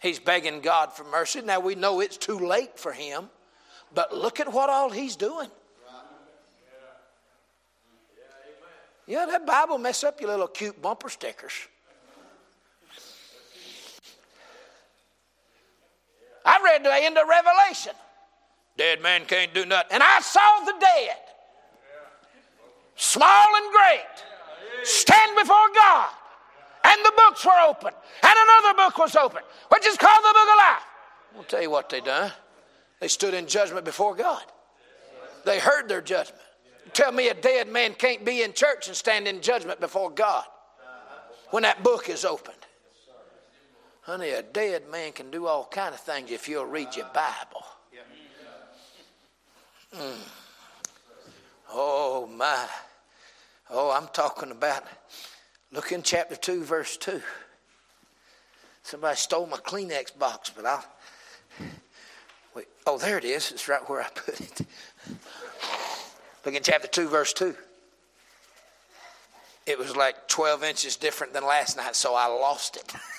[0.00, 1.40] He's begging God for mercy.
[1.42, 3.28] Now we know it's too late for him,
[3.92, 5.50] but look at what all he's doing.
[9.08, 11.54] Yeah, that Bible mess up your little cute bumper stickers.
[16.44, 17.92] I read the end of Revelation.
[18.76, 19.90] Dead man can't do nothing.
[19.92, 21.16] And I saw the dead,
[22.94, 26.10] small and great, stand before God.
[26.84, 27.92] And the books were open.
[28.22, 30.82] And another book was open, which is called the Book of Life.
[31.36, 32.32] I'll tell you what they done.
[33.00, 34.42] They stood in judgment before God.
[35.44, 36.42] They heard their judgment.
[36.92, 40.44] Tell me a dead man can't be in church and stand in judgment before God
[41.50, 42.56] when that book is opened.
[44.08, 47.62] Honey, a dead man can do all kind of things if you'll read your Bible.
[49.94, 50.16] Mm.
[51.70, 52.64] Oh my.
[53.68, 54.84] Oh, I'm talking about
[55.72, 57.20] look in chapter 2, verse 2.
[58.82, 60.86] Somebody stole my Kleenex box, but I'll
[62.54, 62.66] wait.
[62.86, 63.52] Oh, there it is.
[63.52, 64.62] It's right where I put it.
[66.46, 67.54] Look in chapter 2, verse 2.
[69.66, 72.90] It was like 12 inches different than last night, so I lost it.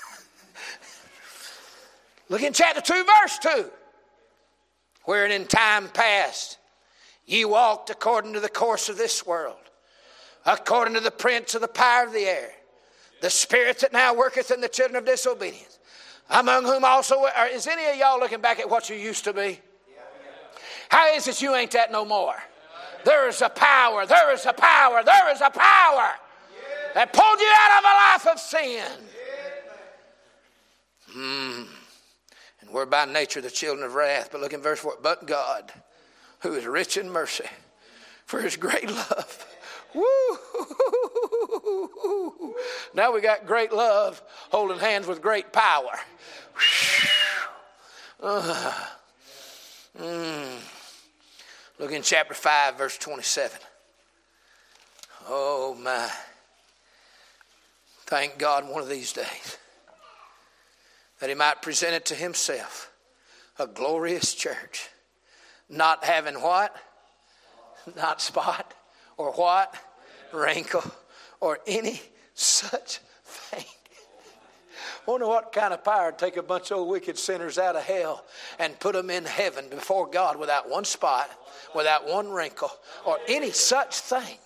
[2.30, 3.72] Look in chapter 2, verse 2.
[5.06, 6.60] Wherein in time past
[7.26, 9.58] ye walked according to the course of this world,
[10.46, 12.52] according to the prince of the power of the air,
[13.22, 15.80] the spirit that now worketh in the children of disobedience,
[16.30, 19.60] among whom also is any of y'all looking back at what you used to be?
[20.90, 22.36] How is it you ain't that no more?
[23.06, 26.12] There is a power, there is a power, there is a power
[26.94, 28.92] that pulled you out of a life of sin.
[31.12, 31.64] Hmm.
[32.62, 34.30] And we're by nature the children of wrath.
[34.32, 35.72] But look in verse 4 But God,
[36.40, 37.46] who is rich in mercy,
[38.26, 39.46] for his great love.
[39.94, 40.38] Woo!
[42.94, 46.00] Now we got great love holding hands with great power.
[48.22, 48.74] Uh,
[49.98, 50.58] mm.
[51.80, 53.60] Look in chapter 5, verse 27.
[55.28, 56.10] Oh, my.
[58.06, 59.58] Thank God one of these days
[61.20, 62.92] that he might present it to himself
[63.58, 64.90] a glorious church,
[65.70, 66.76] not having what?
[67.96, 68.74] Not spot
[69.18, 69.76] or what?
[70.32, 70.84] Wrinkle
[71.40, 72.02] or any
[72.34, 73.66] such thing.
[75.06, 78.24] Wonder what kind of power take a bunch of wicked sinners out of hell
[78.60, 81.30] and put them in heaven before God without one spot,
[81.74, 82.72] without one wrinkle,
[83.06, 84.38] or any such thing.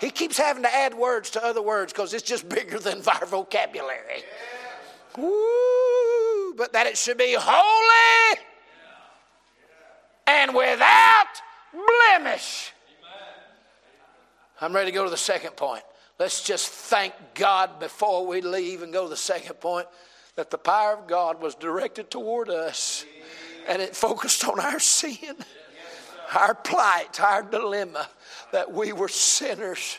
[0.00, 3.26] He keeps having to add words to other words because it's just bigger than our
[3.26, 4.24] vocabulary.
[5.16, 5.87] Woo!
[6.58, 8.40] But that it should be holy
[10.26, 11.26] and without
[11.72, 12.72] blemish.
[14.60, 15.84] I'm ready to go to the second point.
[16.18, 19.86] Let's just thank God before we leave and go to the second point
[20.34, 23.04] that the power of God was directed toward us
[23.68, 25.36] and it focused on our sin,
[26.34, 28.08] our plight, our dilemma,
[28.50, 29.98] that we were sinners.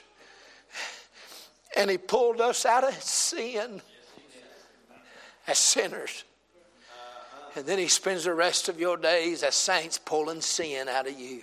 [1.78, 3.82] And He pulled us out of sin
[5.48, 6.26] as sinners.
[7.56, 11.20] And then He spends the rest of your days as saints pulling sin out of
[11.20, 11.42] you.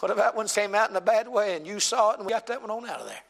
[0.00, 2.32] What about one came out in a bad way and you saw it and we
[2.32, 3.20] got that one on out of there?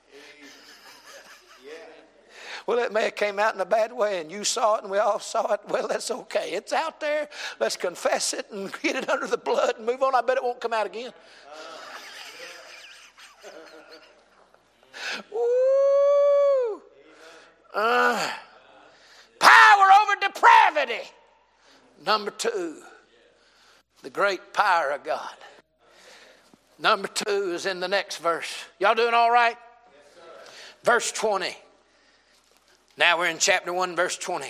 [2.66, 4.92] Well, it may have came out in a bad way and you saw it and
[4.92, 5.60] we all saw it.
[5.68, 6.50] Well, that's okay.
[6.52, 7.28] It's out there.
[7.58, 10.14] Let's confess it and get it under the blood and move on.
[10.14, 11.12] I bet it won't come out again.
[15.32, 16.80] Woo!
[17.74, 18.30] Uh,
[19.40, 21.10] power over depravity.
[22.04, 22.76] Number two,
[24.02, 25.34] the great power of God.
[26.78, 28.64] Number two is in the next verse.
[28.78, 29.56] Y'all doing all right?
[30.16, 30.50] Yes,
[30.82, 31.54] verse 20.
[32.96, 34.46] Now we're in chapter 1, verse 20.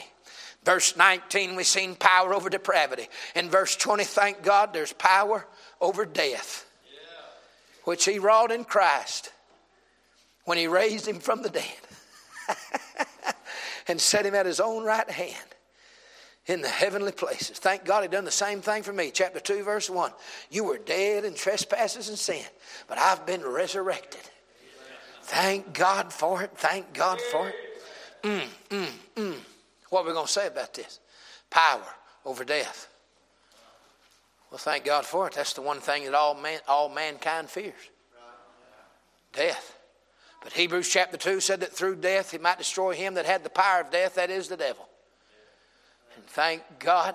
[0.64, 3.08] Verse 19, we've seen power over depravity.
[3.34, 5.46] In verse 20, thank God there's power
[5.80, 6.66] over death,
[7.84, 9.32] which he wrought in Christ
[10.44, 11.64] when he raised him from the dead
[13.88, 15.49] and set him at his own right hand
[16.50, 17.58] in the heavenly places.
[17.58, 19.10] Thank God he done the same thing for me.
[19.12, 20.12] Chapter 2, verse 1.
[20.50, 22.44] You were dead in trespasses and sin,
[22.88, 24.22] but I've been resurrected.
[25.22, 26.50] Thank God for it.
[26.56, 27.54] Thank God for it.
[28.22, 29.36] Mm, mm, mm.
[29.90, 30.98] What are we going to say about this?
[31.50, 31.86] Power
[32.24, 32.88] over death.
[34.50, 35.34] Well, thank God for it.
[35.34, 37.90] That's the one thing that all, man, all mankind fears
[39.32, 39.78] death.
[40.42, 43.50] But Hebrews chapter 2 said that through death he might destroy him that had the
[43.50, 44.88] power of death, that is the devil.
[46.20, 47.14] And thank God,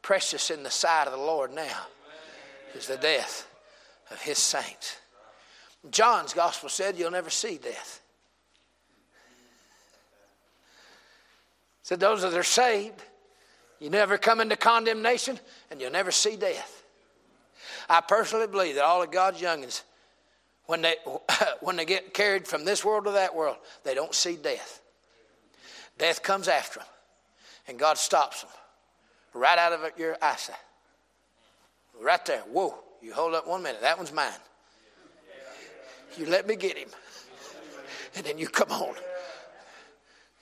[0.00, 1.86] precious in the sight of the Lord now
[2.72, 3.48] is the death
[4.12, 4.96] of his saints.
[5.90, 8.00] John's gospel said you'll never see death.
[11.82, 13.02] said those that are saved,
[13.80, 15.40] you never come into condemnation
[15.72, 16.84] and you'll never see death.
[17.88, 19.82] I personally believe that all of God's youngins,
[20.66, 20.94] when they,
[21.60, 24.80] when they get carried from this world to that world, they don't see death.
[25.98, 26.88] Death comes after them,
[27.68, 28.50] and God stops them
[29.34, 30.56] right out of your eyesight.
[32.00, 32.40] Right there.
[32.40, 33.82] Whoa, you hold up one minute.
[33.82, 34.32] That one's mine.
[36.16, 36.88] You let me get him.
[38.16, 38.94] And then you come on.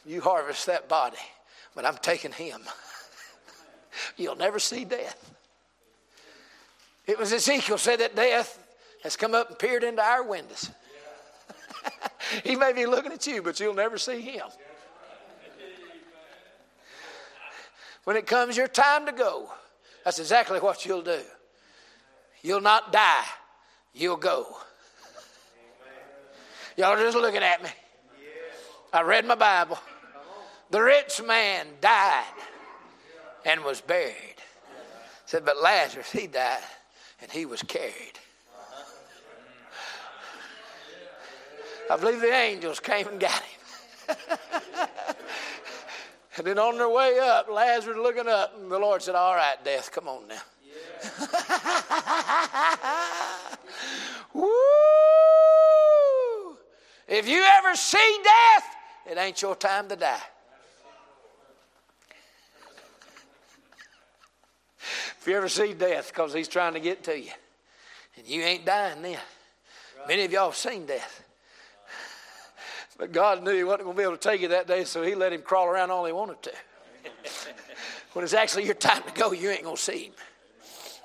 [0.07, 1.18] You harvest that body
[1.77, 2.62] but I'm taking him.
[4.16, 5.35] You'll never see death.
[7.07, 8.59] It was Ezekiel said that death
[9.05, 10.70] has come up and peered into our windows.
[12.45, 14.47] he may be looking at you, but you'll never see him.
[18.07, 19.51] When it comes your time to go,
[20.05, 21.23] that's exactly what you'll do.
[22.41, 23.25] You'll not die,
[23.93, 24.47] you'll go.
[26.77, 27.69] Y'all are just looking at me.
[28.93, 29.77] I read my Bible.
[30.71, 32.23] The rich man died
[33.45, 34.37] and was buried.
[35.25, 36.63] Said, but Lazarus, he died
[37.21, 38.21] and he was carried.
[41.91, 44.17] I believe the angels came and got him.
[46.39, 49.57] and then on their way up, Lazarus looking up, and the Lord said, All right,
[49.64, 50.41] death, come on now.
[54.34, 54.51] Woo!
[57.09, 58.64] If you ever see death,
[59.11, 60.20] it ain't your time to die.
[65.20, 67.30] If you ever see death, because he's trying to get to you,
[68.16, 69.18] and you ain't dying then.
[69.99, 70.09] Right.
[70.09, 71.26] Many of y'all have seen death.
[72.99, 75.03] But God knew he wasn't going to be able to take you that day, so
[75.03, 76.53] he let him crawl around all he wanted to.
[78.14, 80.12] when it's actually your time to go, you ain't going to see him.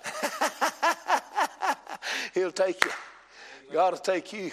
[2.33, 2.91] He'll take you.
[3.73, 4.51] God will take you.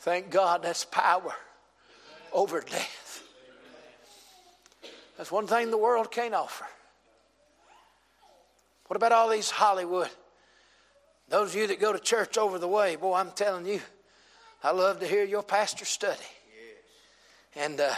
[0.00, 1.34] Thank God that's power
[2.32, 3.22] over death.
[5.16, 6.66] That's one thing the world can't offer.
[8.86, 10.08] What about all these Hollywood?
[11.28, 13.80] Those of you that go to church over the way, boy, I'm telling you,
[14.62, 16.24] I love to hear your pastor study.
[17.58, 17.92] And uh,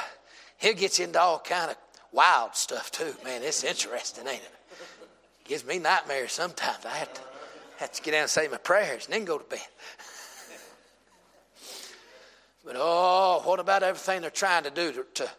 [0.57, 1.77] he gets into all kind of
[2.13, 3.15] wild stuff too.
[3.25, 4.55] Man, it's interesting, ain't it?
[5.45, 6.85] Gives me nightmares sometimes.
[6.87, 7.21] I have to,
[7.79, 9.61] have to get down and say my prayers and then go to bed.
[12.65, 15.31] but oh, what about everything they're trying to do to, to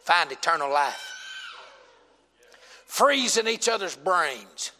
[0.00, 1.12] find eternal life?
[2.84, 4.72] Freezing each other's brains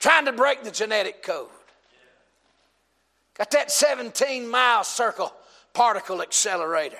[0.00, 1.46] trying to break the genetic code.
[3.38, 5.32] Got that 17 mile circle
[5.74, 6.98] particle accelerator,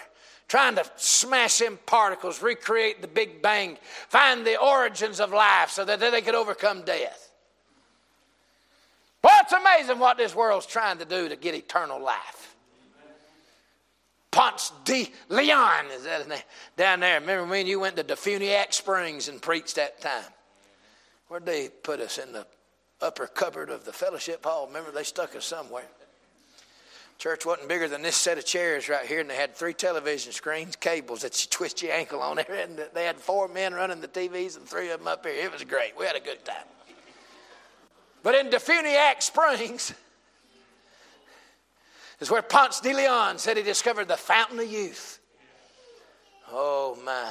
[0.48, 5.84] trying to smash in particles, recreate the Big Bang, find the origins of life so
[5.84, 7.30] that they could overcome death.
[9.22, 12.56] Well, it's amazing what this world's trying to do to get eternal life.
[14.32, 16.38] Ponce de Leon is that his name?
[16.76, 17.20] Down there.
[17.20, 20.24] Remember when you went to Defuniak Springs and preached that time?
[21.28, 22.46] Where'd they put us in the
[23.02, 24.66] upper cupboard of the fellowship hall.
[24.68, 25.84] Remember, they stuck us somewhere.
[27.22, 30.32] Church wasn't bigger than this set of chairs right here, and they had three television
[30.32, 34.00] screens, cables that you twist your ankle on there, and they had four men running
[34.00, 35.32] the TVs and three of them up here.
[35.32, 35.96] It was great.
[35.96, 36.64] We had a good time.
[38.24, 39.94] But in Defuniak Springs
[42.20, 45.20] is where Ponce de Leon said he discovered the fountain of youth.
[46.50, 47.30] Oh, my.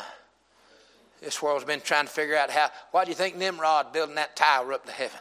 [1.20, 2.70] This world's been trying to figure out how.
[2.92, 5.20] Why do you think Nimrod building that tower up to heaven?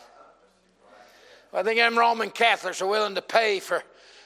[1.50, 3.82] Well, I think them Roman Catholics are willing to pay for,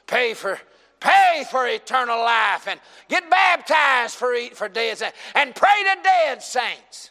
[0.07, 0.59] pay for,
[1.01, 6.43] pay for eternal life and get baptized for, for dead saints and pray to dead
[6.43, 7.11] saints.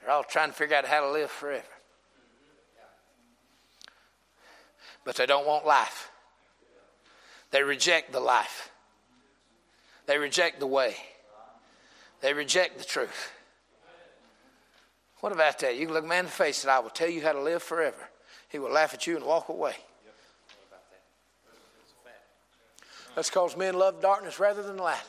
[0.00, 1.64] They're all trying to figure out how to live forever.
[5.04, 6.10] But they don't want life.
[7.50, 8.70] They reject the life.
[10.06, 10.96] They reject the way.
[12.20, 13.32] They reject the truth.
[15.20, 15.76] What about that?
[15.76, 17.62] You can look man in the face and I will tell you how to live
[17.62, 18.08] forever.
[18.48, 19.74] He will laugh at you and walk away.
[23.16, 25.00] That's because men love darkness rather than light.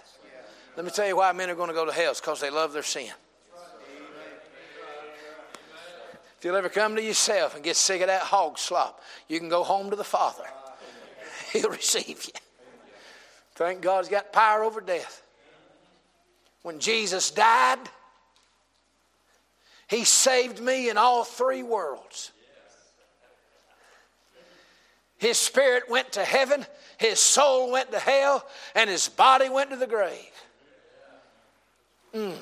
[0.78, 2.12] Let me tell you why men are going to go to hell.
[2.12, 3.12] It's because they love their sin.
[6.38, 9.50] If you'll ever come to yourself and get sick of that hog slop, you can
[9.50, 10.46] go home to the Father.
[11.54, 12.34] He'll receive you.
[13.56, 15.24] Thank God he's got power over death.
[16.62, 17.80] When Jesus died,
[19.90, 22.32] he saved me in all three worlds.
[25.18, 26.66] His spirit went to heaven,
[26.98, 30.32] his soul went to hell, and his body went to the grave.
[32.14, 32.36] Mm.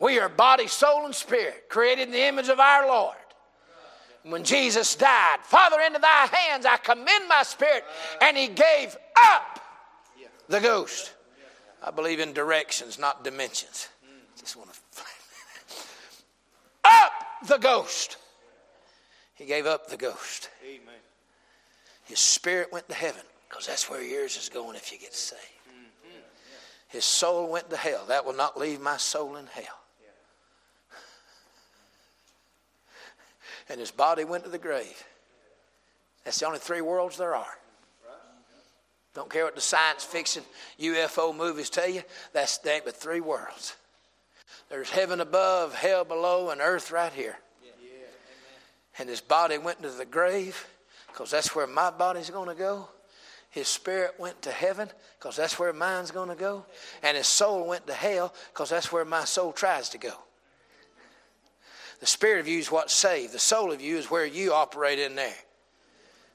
[0.00, 3.16] We are body, soul, and spirit, created in the image of our Lord.
[4.22, 7.84] When Jesus died, Father, into thy hands I commend my spirit,
[8.20, 9.60] and he gave up
[10.48, 11.14] the ghost.
[11.82, 13.88] I believe in directions, not dimensions.
[14.38, 15.02] Just want to
[16.84, 17.12] up
[17.46, 18.16] the ghost.
[19.34, 20.50] He gave up the ghost.
[20.64, 20.94] Amen.
[22.08, 25.42] His spirit went to heaven because that's where yours is going if you get saved.
[26.88, 28.06] His soul went to hell.
[28.08, 29.78] That will not leave my soul in hell.
[33.68, 35.04] And his body went to the grave.
[36.24, 37.58] That's the only three worlds there are.
[39.12, 40.42] Don't care what the science fiction
[40.80, 42.02] UFO movies tell you,
[42.32, 43.76] that's ain't but three worlds.
[44.70, 47.36] There's heaven above, hell below, and earth right here.
[48.98, 50.66] And his body went to the grave
[51.08, 52.88] because that's where my body's going to go.
[53.50, 54.88] His spirit went to heaven
[55.18, 56.64] because that's where mine's going to go.
[57.02, 60.12] And his soul went to hell because that's where my soul tries to go.
[62.00, 63.32] The spirit of you is what's saved.
[63.32, 65.34] The soul of you is where you operate in there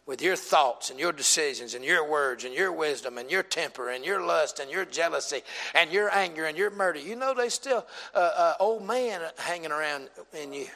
[0.06, 3.90] with your thoughts and your decisions and your words and your wisdom and your temper
[3.90, 5.42] and your lust and your jealousy
[5.74, 7.00] and your anger and your murder.
[7.00, 10.68] You know there's still an uh, uh, old man hanging around in you.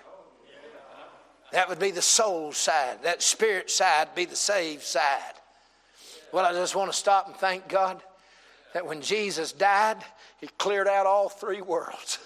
[1.52, 3.04] That would be the soul side.
[3.04, 5.34] That spirit side be the saved side.
[6.34, 8.02] Well, I just want to stop and thank God
[8.74, 9.98] that when Jesus died,
[10.40, 12.20] He cleared out all three worlds.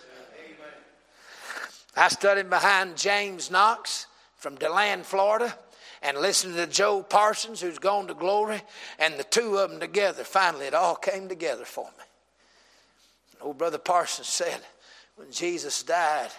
[1.95, 4.07] I studied behind James Knox
[4.37, 5.55] from DeLand, Florida
[6.01, 8.61] and listening to Joe Parsons, who's gone to glory,
[8.97, 12.03] and the two of them together, finally it all came together for me.
[13.39, 14.61] Old Brother Parsons said,
[15.15, 16.29] when Jesus died,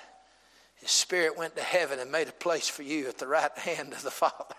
[0.83, 3.93] his spirit went to heaven and made a place for you at the right hand
[3.93, 4.55] of the Father.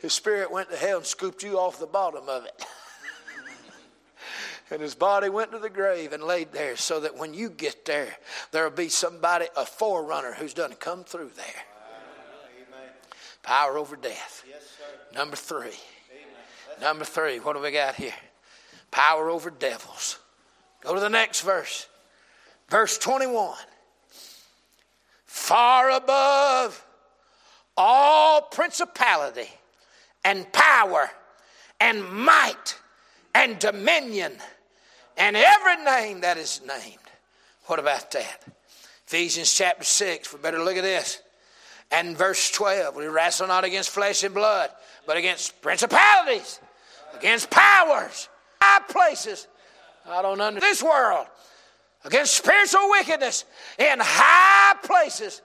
[0.00, 2.64] His spirit went to hell and scooped you off the bottom of it.
[4.70, 7.84] and his body went to the grave and laid there so that when you get
[7.84, 8.16] there,
[8.52, 11.62] there'll be somebody, a forerunner, who's done to come through there.
[13.42, 14.44] Power over death.
[14.48, 14.78] Yes,
[15.14, 15.78] Number three.
[16.80, 17.38] Number three.
[17.38, 18.14] What do we got here?
[18.90, 20.18] Power over devils.
[20.80, 21.86] Go to the next verse.
[22.70, 23.56] Verse 21.
[25.36, 26.84] Far above
[27.76, 29.48] all principality
[30.24, 31.10] and power
[31.78, 32.76] and might
[33.34, 34.32] and dominion
[35.16, 36.98] and every name that is named.
[37.66, 38.44] What about that?
[39.06, 40.32] Ephesians chapter 6.
[40.32, 41.20] We better look at this.
[41.92, 44.70] And verse 12, we wrestle not against flesh and blood,
[45.06, 46.60] but against principalities,
[47.14, 48.28] against powers,
[48.60, 49.46] high places.
[50.08, 51.26] I don't understand this world,
[52.06, 53.44] against spiritual wickedness
[53.78, 55.42] in high places.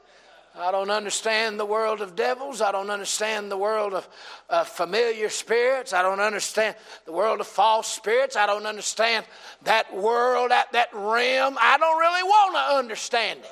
[0.58, 2.62] I don't understand the world of devils.
[2.62, 5.94] I don't understand the world of familiar spirits.
[5.94, 8.36] I don't understand the world of false spirits.
[8.36, 9.26] I don't understand
[9.64, 11.58] that world, that, that realm.
[11.60, 13.52] I don't really want to understand it.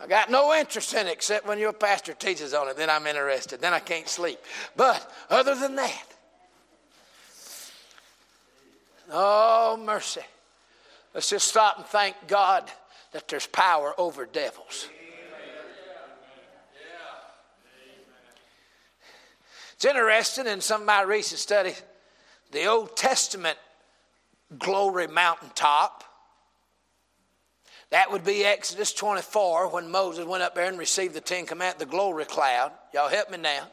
[0.00, 2.76] I got no interest in it except when your pastor teaches on it.
[2.76, 3.60] Then I'm interested.
[3.60, 4.38] Then I can't sleep.
[4.76, 6.06] But other than that,
[9.10, 10.22] oh, mercy.
[11.18, 12.70] Let's just stop and thank God
[13.10, 14.88] that there's power over devils.
[19.74, 21.82] It's interesting in some of my recent studies,
[22.52, 23.58] the Old Testament
[24.60, 26.04] glory mountaintop
[27.90, 31.84] that would be Exodus 24 when Moses went up there and received the Ten Commandments,
[31.84, 32.70] the glory cloud.
[32.94, 33.66] Y'all help me now.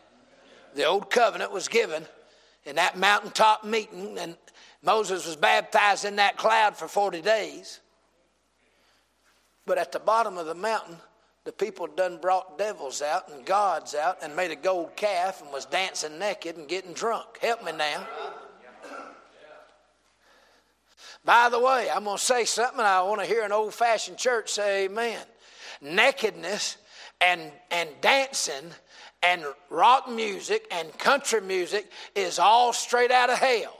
[0.73, 2.07] The old covenant was given
[2.65, 4.35] in that mountaintop meeting, and
[4.85, 7.79] Moses was baptized in that cloud for 40 days.
[9.65, 10.97] But at the bottom of the mountain,
[11.43, 15.51] the people done brought devils out and gods out and made a gold calf and
[15.51, 17.39] was dancing naked and getting drunk.
[17.41, 18.07] Help me now.
[21.23, 24.19] By the way, I'm going to say something I want to hear an old fashioned
[24.19, 25.23] church say amen.
[25.81, 26.77] Nakedness
[27.19, 28.71] and, and dancing
[29.23, 33.75] and rock music and country music is all straight out of hell.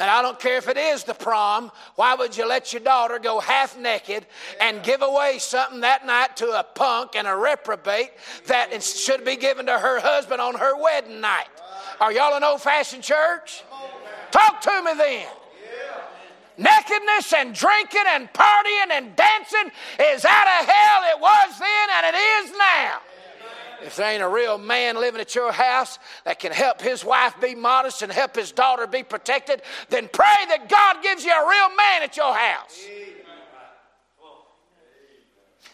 [0.00, 1.72] And I don't care if it is the prom.
[1.96, 4.26] Why would you let your daughter go half naked
[4.60, 8.10] and give away something that night to a punk and a reprobate
[8.46, 11.48] that should be given to her husband on her wedding night?
[12.00, 13.64] Are y'all an old fashioned church?
[14.30, 15.26] Talk to me then.
[16.58, 19.70] Nakedness and drinking and partying and dancing
[20.12, 21.02] is out of hell.
[21.14, 22.98] It was then and it is now.
[23.82, 27.34] If there ain't a real man living at your house that can help his wife
[27.40, 31.48] be modest and help his daughter be protected, then pray that God gives you a
[31.48, 32.86] real man at your house.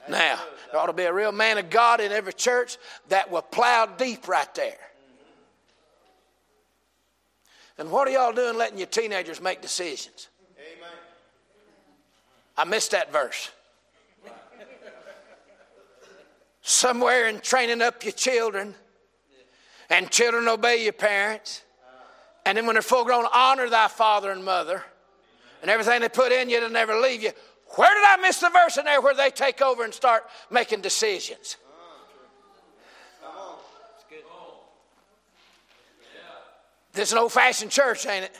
[0.09, 0.39] Now,
[0.71, 2.77] there ought to be a real man of God in every church
[3.09, 4.77] that will plow deep right there.
[7.79, 10.29] And what are y'all doing letting your teenagers make decisions?
[12.57, 13.51] I missed that verse
[16.65, 18.75] somewhere in training up your children,
[19.91, 21.63] and children obey your parents.
[22.47, 24.83] And then when they're full grown, honor thy father and mother.
[25.63, 27.31] And everything they put in you, to never leave you.
[27.77, 30.81] Where did I miss the verse in there where they take over and start making
[30.81, 31.57] decisions?
[36.93, 38.37] This is an old fashioned church, ain't it?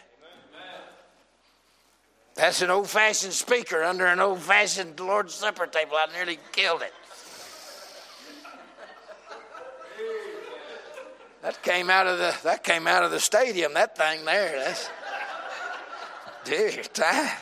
[2.37, 5.97] That's an old fashioned speaker under an old fashioned Lord's Supper table.
[5.97, 6.93] I nearly killed it.
[11.45, 13.75] That came out of the that came out of the stadium.
[13.75, 14.59] That thing there.
[14.61, 14.89] That's
[16.45, 17.37] dear time.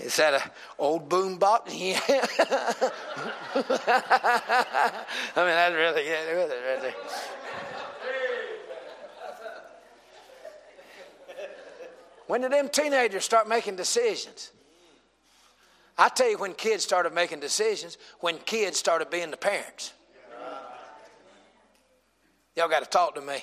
[0.00, 0.50] Is that an
[0.80, 1.72] old boom box?
[1.78, 2.00] Yeah.
[2.00, 2.24] I
[5.36, 6.94] mean, that's really good with it right.
[12.26, 14.50] When did them teenagers start making decisions?
[15.96, 19.92] I tell you when kids started making decisions, when kids started being the parents.
[22.58, 23.36] Y'all got to talk to me.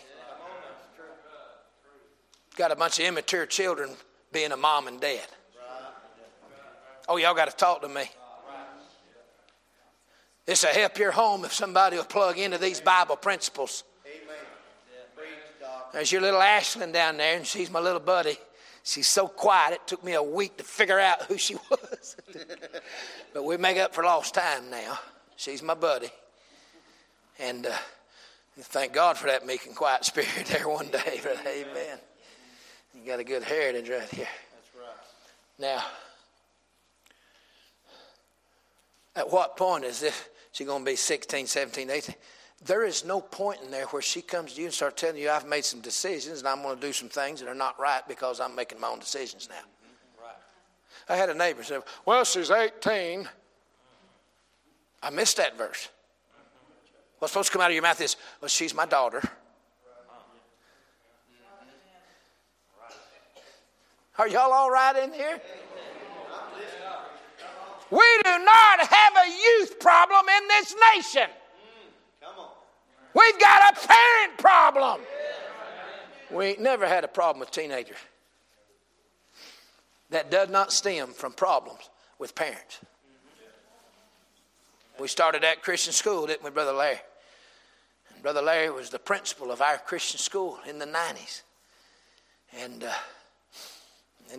[2.58, 3.92] Got a bunch of immature children
[4.34, 5.26] being a mom and dad.
[7.08, 8.04] Oh, y'all got to talk to me.
[10.46, 13.86] It's a help your home if somebody will plug into these Bible principles.
[15.94, 18.38] There's your little Ashlyn down there, and she's my little buddy.
[18.84, 22.18] She's so quiet, it took me a week to figure out who she was.
[23.34, 25.00] but we make up for lost time now.
[25.38, 26.10] She's my buddy.
[27.40, 27.78] And uh,
[28.58, 31.20] Thank God for that meek and quiet spirit there one day.
[31.22, 32.00] But amen.
[32.94, 34.28] You got a good heritage right here.
[34.54, 34.96] That's right.
[35.60, 35.84] Now,
[39.16, 40.30] at what point is this?
[40.54, 42.16] She going to be 16, 17, 18?
[42.64, 45.30] There is no point in there where she comes to you and starts telling you,
[45.30, 48.02] I've made some decisions and I'm going to do some things that are not right
[48.08, 49.56] because I'm making my own decisions now.
[49.56, 50.24] Mm-hmm.
[50.24, 50.36] Right.
[51.10, 53.28] I had a neighbor say, Well, she's 18.
[55.04, 55.90] I missed that verse.
[57.26, 59.20] What's supposed to come out of your mouth is, well, she's my daughter.
[64.20, 65.42] Are y'all all right in here?
[67.90, 71.28] We do not have a youth problem in this nation.
[73.16, 75.02] We've got a parent problem.
[76.30, 77.98] We ain't never had a problem with teenagers.
[80.12, 82.82] That does not stem from problems with parents.
[85.00, 87.00] We started that Christian school, didn't we, Brother Larry?
[88.26, 91.44] Brother Larry was the principal of our Christian school in the 90s.
[92.58, 92.92] And, uh,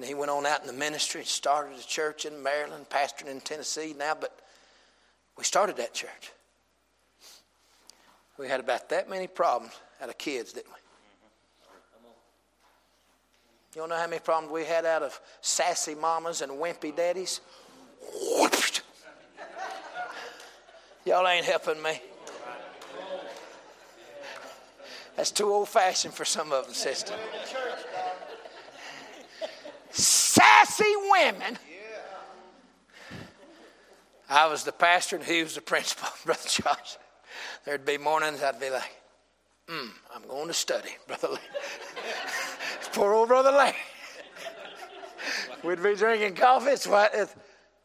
[0.02, 3.40] he went on out in the ministry, and started a church in Maryland, pastoring in
[3.40, 4.36] Tennessee now, but
[5.38, 6.32] we started that church.
[8.38, 9.72] We had about that many problems
[10.02, 10.80] out of kids, didn't we?
[13.76, 17.40] You don't know how many problems we had out of sassy mamas and wimpy daddies?
[21.04, 22.00] Y'all ain't helping me.
[25.16, 27.14] That's too old fashioned for some of them, sister.
[29.90, 31.58] Sassy women.
[34.28, 36.98] I was the pastor and he was the principal, Brother Josh.
[37.64, 38.94] There'd be mornings I'd be like,
[39.68, 41.38] mm, I'm going to study, Brother Lee.
[42.92, 43.72] Poor old Brother Lee.
[45.62, 46.70] We'd be drinking coffee.
[46.70, 47.34] It's what, it's,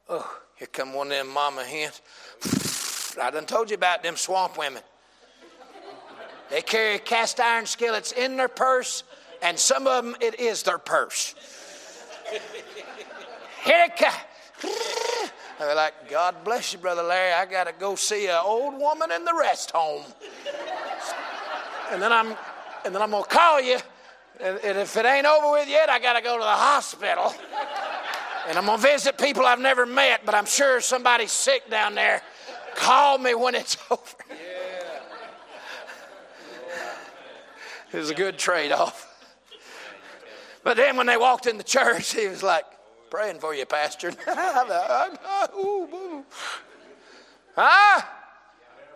[0.10, 2.02] oh, here come one of them mama hens.
[3.22, 4.82] I done told you about them swamp women.
[6.52, 9.04] They carry cast iron skillets in their purse,
[9.42, 11.34] and some of them it is their purse.
[13.64, 14.16] Here it comes.
[15.58, 17.32] They're like, God bless you, Brother Larry.
[17.32, 20.04] I got to go see an old woman in the rest home.
[21.90, 22.36] and then I'm,
[22.84, 23.78] and then I'm gonna call you.
[24.42, 27.34] And, and if it ain't over with yet, I got to go to the hospital.
[28.50, 32.22] and I'm gonna visit people I've never met, but I'm sure somebody's sick down there.
[32.76, 34.02] Call me when it's over.
[34.30, 34.36] Yeah.
[37.94, 39.08] It was a good trade off.
[40.64, 42.66] But then when they walked in the church, he was like,
[43.10, 44.12] praying for you, Pastor.
[47.56, 48.02] huh?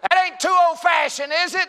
[0.02, 1.68] That ain't too old fashioned, is it?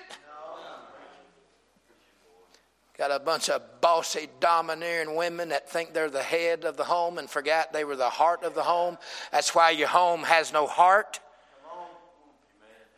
[2.97, 7.19] Got a bunch of bossy, domineering women that think they're the head of the home
[7.19, 8.97] and forgot they were the heart of the home.
[9.33, 11.21] That's why your home has no heart,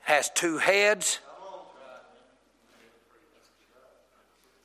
[0.02, 1.18] has two heads.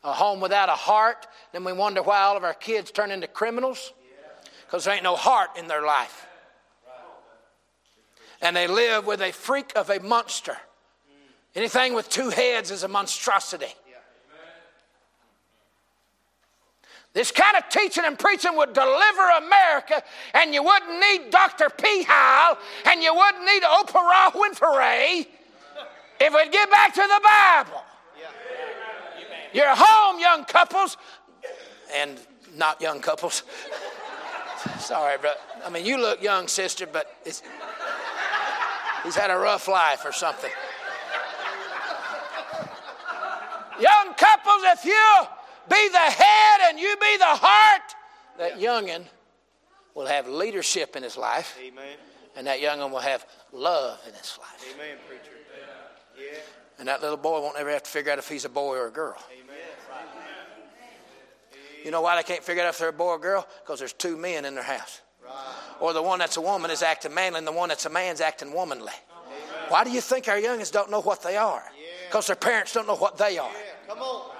[0.03, 3.27] A home without a heart, then we wonder why all of our kids turn into
[3.27, 3.93] criminals
[4.65, 6.27] because there ain't no heart in their life.
[8.41, 10.57] And they live with a freak of a monster.
[11.55, 13.73] Anything with two heads is a monstrosity.
[17.13, 20.01] This kind of teaching and preaching would deliver America,
[20.33, 21.69] and you wouldn't need Dr.
[21.69, 22.03] P.
[22.03, 25.27] Howell, and you wouldn't need Oprah Winfrey
[26.19, 27.83] if we'd get back to the Bible.
[29.53, 30.97] You're home, young couples,
[31.93, 32.19] and
[32.55, 33.43] not young couples.
[34.79, 37.41] Sorry, but I mean, you look young, sister, but he's
[39.15, 40.51] had a rough life or something.
[43.79, 45.27] young couples, if you
[45.69, 47.95] be the head and you be the heart,
[48.37, 48.69] that yeah.
[48.69, 49.05] youngin
[49.95, 51.57] will have leadership in his life.
[51.61, 51.97] Amen.
[52.35, 54.73] And that youngin will have love in his life.
[54.73, 55.31] Amen, preacher.
[56.17, 56.39] Yeah.
[56.79, 58.87] And that little boy won't ever have to figure out if he's a boy or
[58.87, 59.17] a girl.
[59.31, 59.42] Amen.
[61.83, 63.47] You know why they can't figure out if they're a boy or girl?
[63.61, 65.01] Because there's two men in their house.
[65.23, 65.33] Right.
[65.79, 68.21] Or the one that's a woman is acting manly and the one that's a man's
[68.21, 68.93] acting womanly.
[69.25, 69.39] Amen.
[69.69, 71.63] Why do you think our youngins don't know what they are?
[72.07, 72.35] Because yeah.
[72.35, 73.51] their parents don't know what they are.
[73.51, 73.87] Yeah.
[73.87, 74.31] Come on.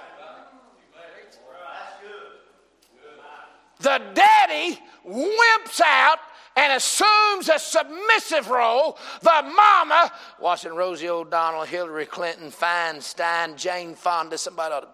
[3.80, 6.18] The daddy wimps out
[6.56, 8.96] and assumes a submissive role.
[9.20, 14.88] The mama, watching Rosie O'Donnell, Hillary Clinton, Feinstein, Jane Fonda, somebody ought to,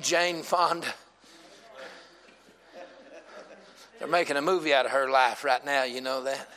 [0.00, 0.86] Jane Fonda.
[3.98, 6.48] They're making a movie out of her life right now, you know that?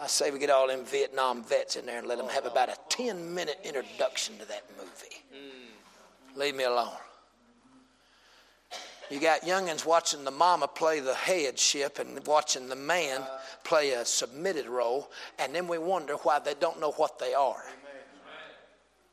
[0.00, 2.68] I say we get all them Vietnam vets in there and let them have about
[2.68, 5.24] a 10 minute introduction to that movie.
[5.34, 6.38] Mm.
[6.38, 6.92] Leave me alone.
[9.10, 13.22] You got youngins watching the mama play the headship and watching the man
[13.64, 17.64] play a submitted role, and then we wonder why they don't know what they are.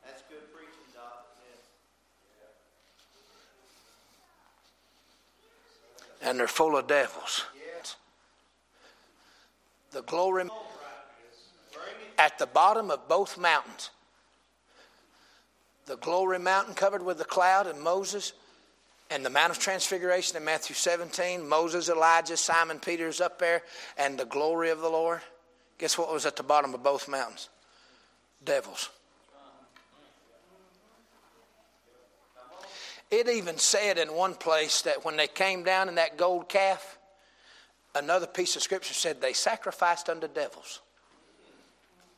[0.06, 1.26] That's good preaching, Doc.
[6.26, 7.46] And they're full of devils.
[9.92, 10.50] The glory
[12.18, 13.92] at the bottom of both mountains.
[15.86, 18.34] The glory mountain covered with the cloud and Moses
[19.12, 23.62] and the Mount of Transfiguration in Matthew 17, Moses, Elijah, Simon Peter's up there,
[23.98, 25.22] and the glory of the Lord.
[25.78, 27.50] Guess what was at the bottom of both mountains?
[28.44, 28.90] Devils.
[33.12, 36.98] It even said in one place that when they came down in that gold calf,
[37.94, 40.82] another piece of scripture said they sacrificed unto devils.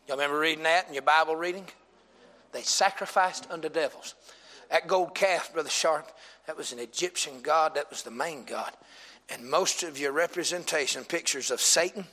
[0.07, 1.65] Y'all remember reading that in your Bible reading?
[2.53, 4.15] They sacrificed unto devils.
[4.69, 6.09] That gold calf, Brother Sharp,
[6.45, 8.71] that was an Egyptian god, that was the main god.
[9.29, 12.05] And most of your representation pictures of Satan,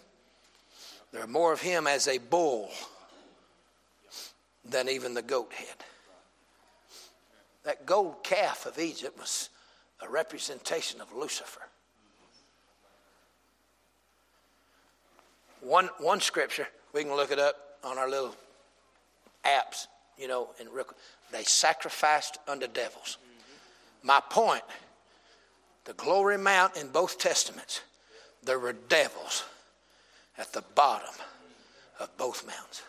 [1.12, 2.70] there are more of him as a bull
[4.64, 5.76] than even the goat head.
[7.64, 9.48] That gold calf of Egypt was
[10.00, 11.62] a representation of Lucifer.
[15.60, 18.34] One, one scripture, we can look it up on our little
[19.44, 19.86] apps,
[20.18, 20.68] you know, and
[21.32, 23.18] they sacrificed unto devils.
[24.02, 24.62] My point
[25.84, 27.82] the glory mount in both testaments,
[28.42, 29.44] there were devils
[30.38, 31.14] at the bottom
[32.00, 32.82] of both mounts.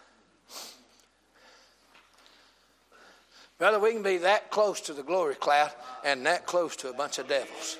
[3.58, 5.72] Brother, we can be that close to the glory cloud
[6.04, 7.78] and that close to a bunch of devils.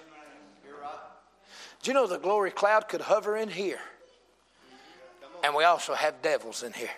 [1.82, 3.80] Do you know the glory cloud could hover in here?
[5.44, 6.90] And we also have devils in here.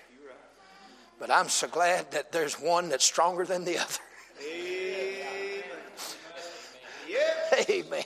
[1.20, 4.00] But I'm so glad that there's one that's stronger than the other.
[4.48, 5.64] Amen.
[7.70, 8.04] Amen.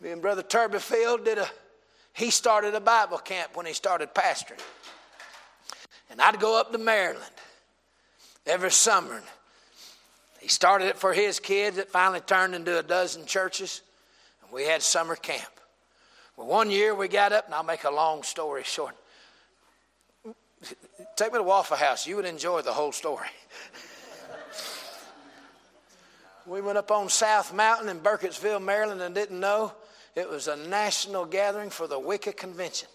[0.00, 1.48] Me and Brother Turbyfield did a,
[2.12, 4.60] he started a Bible camp when he started pastoring.
[6.14, 7.24] And I'd go up to Maryland
[8.46, 9.20] every summer.
[10.38, 11.76] He started it for his kids.
[11.76, 13.82] It finally turned into a dozen churches.
[14.40, 15.50] And we had summer camp.
[16.36, 18.94] Well, one year we got up, and I'll make a long story short.
[21.16, 22.06] Take me to Waffle House.
[22.06, 23.26] You would enjoy the whole story.
[26.46, 29.72] we went up on South Mountain in Burkittsville, Maryland, and didn't know
[30.14, 32.88] it was a national gathering for the Wicca Convention.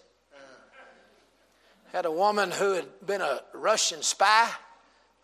[1.92, 4.48] Had a woman who had been a Russian spy,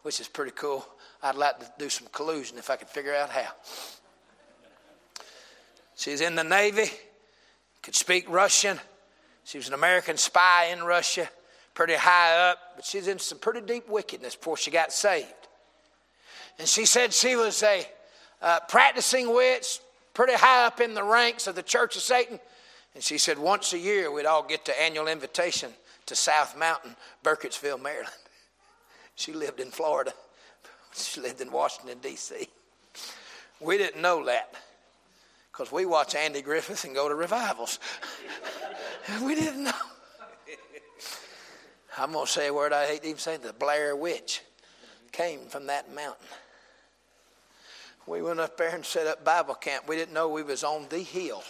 [0.03, 0.85] which is pretty cool.
[1.23, 3.53] I'd like to do some collusion if I could figure out how.
[5.95, 6.91] She's in the Navy,
[7.83, 8.81] could speak Russian.
[9.45, 11.29] She was an American spy in Russia,
[11.73, 15.33] pretty high up, but she's in some pretty deep wickedness before she got saved.
[16.59, 17.87] And she said she was a
[18.43, 19.79] uh, practicing witch,
[20.15, 22.41] pretty high up in the ranks of the Church of Satan.
[22.97, 25.73] And she said once a year we'd all get the annual invitation
[26.07, 28.11] to South Mountain, Burkittsville, Maryland.
[29.19, 30.13] She lived in Florida.
[30.95, 32.49] She lived in Washington, D.C.
[33.61, 34.55] We didn't know that
[35.51, 37.79] because we watch Andy Griffith and go to revivals.
[39.23, 39.73] we didn't know.
[41.99, 44.43] I'm going to say a word I hate to even say the Blair Witch
[45.13, 46.27] came from that mountain.
[48.07, 49.89] We went up there and set up Bible camp.
[49.89, 51.43] We didn't know we was on the hill.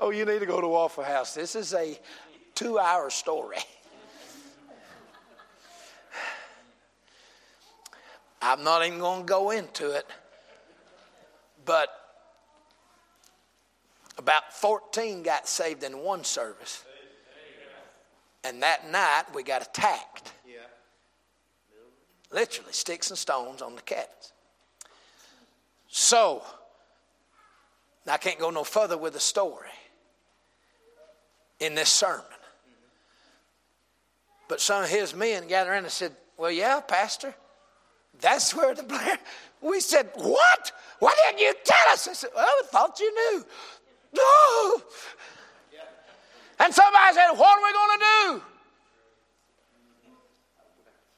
[0.00, 1.34] Oh, you need to go to Waffle House.
[1.34, 1.98] This is a
[2.54, 3.58] two hour story.
[8.42, 10.06] I'm not even going to go into it,
[11.64, 11.88] but
[14.18, 16.84] about 14 got saved in one service.
[18.44, 20.32] And that night we got attacked.
[22.30, 24.32] Literally, sticks and stones on the cabins.
[25.88, 26.42] So,
[28.06, 29.70] I can't go no further with the story
[31.60, 32.24] in this sermon.
[34.48, 37.34] But some of his men gathered around and said, Well, yeah, Pastor,
[38.20, 39.18] that's where the Blair.
[39.62, 40.72] We said, What?
[40.98, 42.06] Why didn't you tell us?
[42.06, 43.44] I said, Well, I thought you knew.
[44.14, 44.82] No.
[46.58, 48.42] And somebody said, What are we going to do?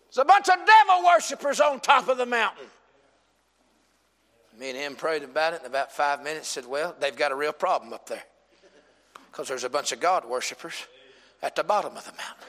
[0.07, 2.67] There's a bunch of devil worshippers on top of the mountain.
[4.59, 7.37] Me and him prayed about it in about five minutes, said, Well, they've got a
[7.37, 8.25] real problem up there.
[9.31, 10.75] Because there's a bunch of God worshippers
[11.43, 12.49] at the bottom of the mountain.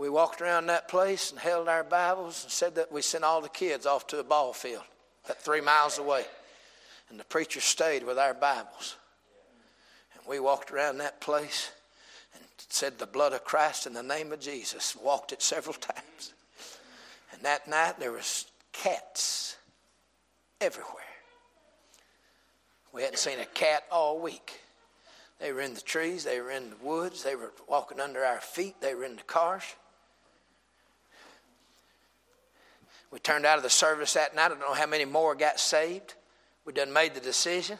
[0.00, 3.42] we walked around that place and held our Bibles and said that we sent all
[3.42, 4.82] the kids off to a ball field
[5.26, 6.24] about three miles away.
[7.10, 8.96] And the preacher stayed with our Bibles.
[10.14, 11.70] And we walked around that place
[12.34, 14.96] and said the blood of Christ in the name of Jesus.
[14.96, 16.32] Walked it several times.
[17.32, 19.56] And that night there was cats
[20.62, 21.09] everywhere.
[22.92, 24.60] We hadn't seen a cat all week.
[25.38, 28.40] They were in the trees, they were in the woods, they were walking under our
[28.40, 29.62] feet, they were in the cars.
[33.10, 34.46] We turned out of the service that night.
[34.46, 36.14] I don't know how many more got saved.
[36.64, 37.78] We done made the decision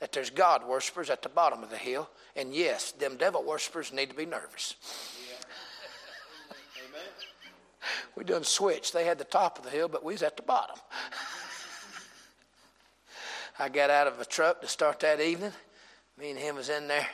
[0.00, 2.08] that there's God worshippers at the bottom of the hill.
[2.34, 4.74] And yes, them devil worshippers need to be nervous.
[5.28, 6.54] Yeah.
[8.16, 8.92] we done switched.
[8.92, 10.76] They had the top of the hill, but we was at the bottom.
[13.58, 15.52] I got out of a truck to start that evening.
[16.16, 17.06] Me and him was in there.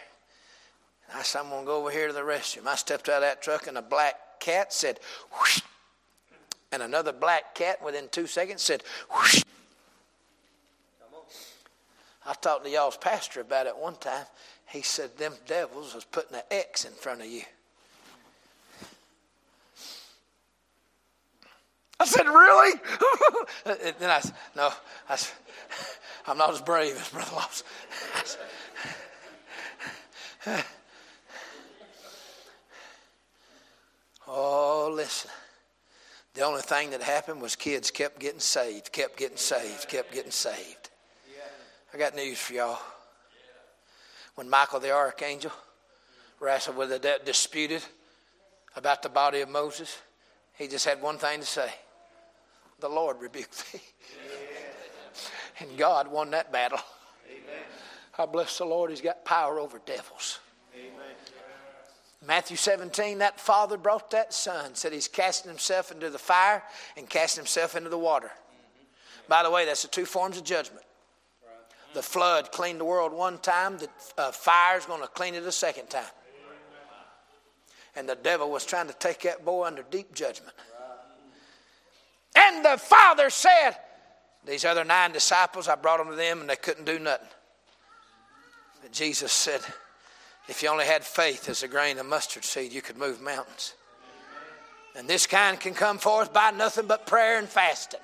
[1.14, 2.66] I said, I'm going to go over here to the restroom.
[2.66, 5.00] I stepped out of that truck, and a black cat said,
[5.32, 5.62] whoosh.
[6.72, 8.82] And another black cat within two seconds said,
[9.14, 9.42] whoosh.
[12.26, 14.24] I talked to y'all's pastor about it one time.
[14.66, 17.42] He said them devils was putting an X in front of you.
[22.00, 22.80] I said, really?
[23.64, 24.70] then I said, no,
[25.08, 25.34] I said,
[26.26, 27.66] I'm not as brave as Brother Lawson.
[34.26, 35.30] oh, listen.
[36.34, 40.32] The only thing that happened was kids kept getting saved, kept getting saved, kept getting
[40.32, 40.90] saved.
[41.92, 42.80] I got news for y'all.
[44.34, 45.52] When Michael the archangel
[46.40, 47.84] wrestled with the disputed
[48.74, 49.96] about the body of Moses,
[50.54, 51.72] he just had one thing to say
[52.80, 53.80] The Lord rebuked thee.
[55.60, 56.80] and God won that battle.
[57.28, 57.62] Amen.
[58.18, 60.40] I bless the Lord, He's got power over devils.
[60.74, 60.92] Amen.
[62.26, 66.62] Matthew 17, that father brought that son, said he's casting himself into the fire
[66.96, 68.28] and casting himself into the water.
[68.28, 69.28] Mm-hmm.
[69.28, 70.84] By the way, that's the two forms of judgment
[71.94, 75.52] the flood cleaned the world one time, the uh, fire's going to clean it a
[75.52, 76.04] second time.
[77.96, 80.52] And the devil was trying to take that boy under deep judgment.
[82.34, 83.76] And the father said,
[84.46, 87.28] These other nine disciples, I brought them to them and they couldn't do nothing.
[88.82, 89.60] But Jesus said,
[90.48, 93.74] If you only had faith as a grain of mustard seed, you could move mountains.
[94.96, 98.00] And this kind can come forth by nothing but prayer and fasting.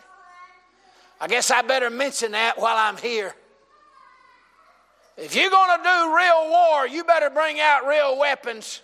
[1.20, 3.34] I guess I better mention that while I'm here.
[5.16, 8.80] If you're going to do real war, you better bring out real weapons.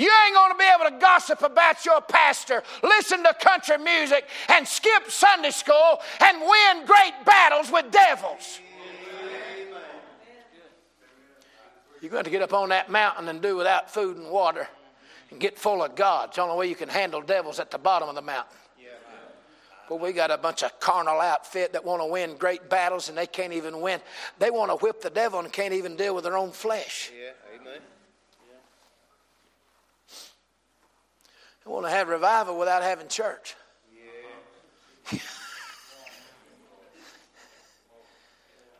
[0.00, 4.24] You ain't going to be able to gossip about your pastor, listen to country music,
[4.48, 8.60] and skip Sunday school and win great battles with devils.
[12.00, 14.66] You're going to get up on that mountain and do without food and water
[15.30, 16.28] and get full of God.
[16.28, 18.56] It's the only way you can handle devils at the bottom of the mountain.
[19.86, 23.18] But we got a bunch of carnal outfit that want to win great battles and
[23.18, 24.00] they can't even win.
[24.38, 27.10] They want to whip the devil and can't even deal with their own flesh.
[27.14, 27.80] Yeah, amen.
[31.64, 33.54] They want to have revival without having church.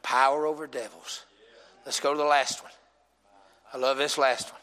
[0.02, 1.24] Power over devils.
[1.84, 2.72] Let's go to the last one.
[3.72, 4.60] I love this last one.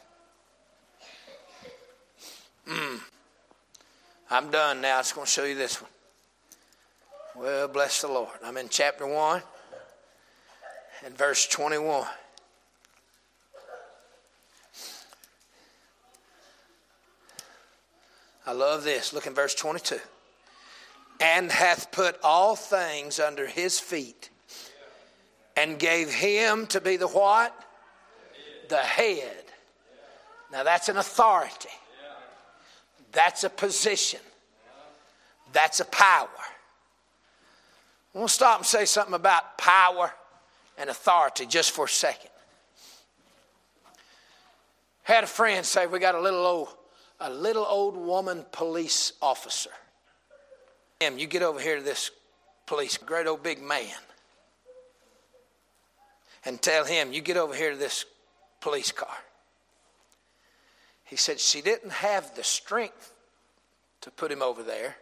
[2.76, 3.00] Mm.
[4.30, 4.98] I'm done now.
[4.98, 5.90] I'm just going to show you this one.
[7.36, 8.36] Well, bless the Lord.
[8.44, 9.42] I'm in chapter 1
[11.06, 12.06] and verse 21.
[18.48, 19.12] I love this.
[19.12, 19.98] Look in verse 22.
[21.20, 24.30] And hath put all things under his feet
[25.54, 27.54] and gave him to be the what?
[28.70, 29.44] The head.
[30.50, 31.68] Now that's an authority.
[33.12, 34.20] That's a position.
[35.52, 36.28] That's a power.
[38.14, 40.10] To stop and say something about power
[40.78, 42.30] and authority just for a second.
[45.02, 46.68] Had a friend say we got a little old,
[47.20, 49.70] a little old woman police officer.
[51.00, 52.10] Him, you get over here to this
[52.66, 53.86] police, great old big man,
[56.44, 58.04] and tell him, you get over here to this
[58.60, 59.16] police car.
[61.04, 63.12] He said she didn't have the strength
[64.02, 64.96] to put him over there,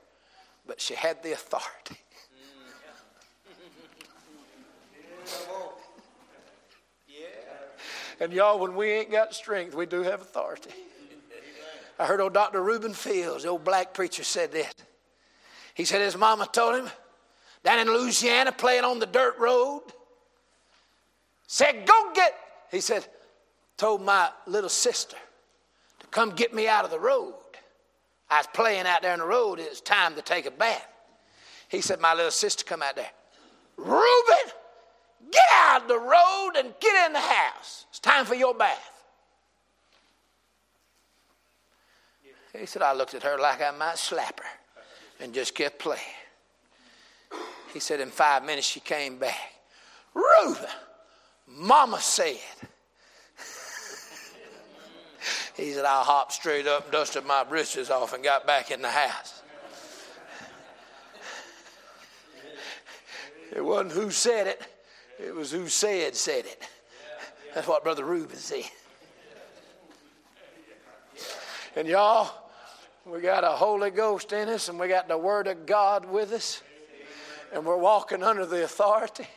[0.66, 1.98] but she had the authority.
[8.18, 10.70] And y'all, when we ain't got strength, we do have authority.
[11.98, 12.62] I heard old Dr.
[12.62, 14.72] Reuben Fields, the old black preacher, said this.
[15.74, 16.90] He said his mama told him
[17.64, 19.82] down in Louisiana playing on the dirt road,
[21.46, 22.34] said, Go get,
[22.70, 23.06] he said,
[23.76, 25.16] told my little sister
[26.00, 27.34] to come get me out of the road.
[28.28, 30.86] I was playing out there in the road, it was time to take a bath.
[31.68, 33.10] He said, My little sister come out there.
[33.76, 34.52] Reuben,
[35.30, 37.86] Get out of the road and get in the house.
[37.90, 38.95] It's time for your bath.
[42.58, 44.46] He said, I looked at her like I might slap her
[45.20, 46.00] and just kept playing.
[47.72, 49.38] He said, in five minutes she came back.
[50.14, 50.66] Reuben,
[51.46, 52.38] Mama said.
[55.56, 58.90] he said, I hopped straight up, dusted my britches off, and got back in the
[58.90, 59.42] house.
[63.54, 64.62] It wasn't who said it,
[65.18, 66.62] it was who said, said it.
[67.54, 68.64] That's what Brother Reuben said.
[71.74, 72.45] And y'all,
[73.06, 76.32] we got a Holy Ghost in us and we got the Word of God with
[76.32, 76.62] us.
[77.52, 79.28] And we're walking under the authority.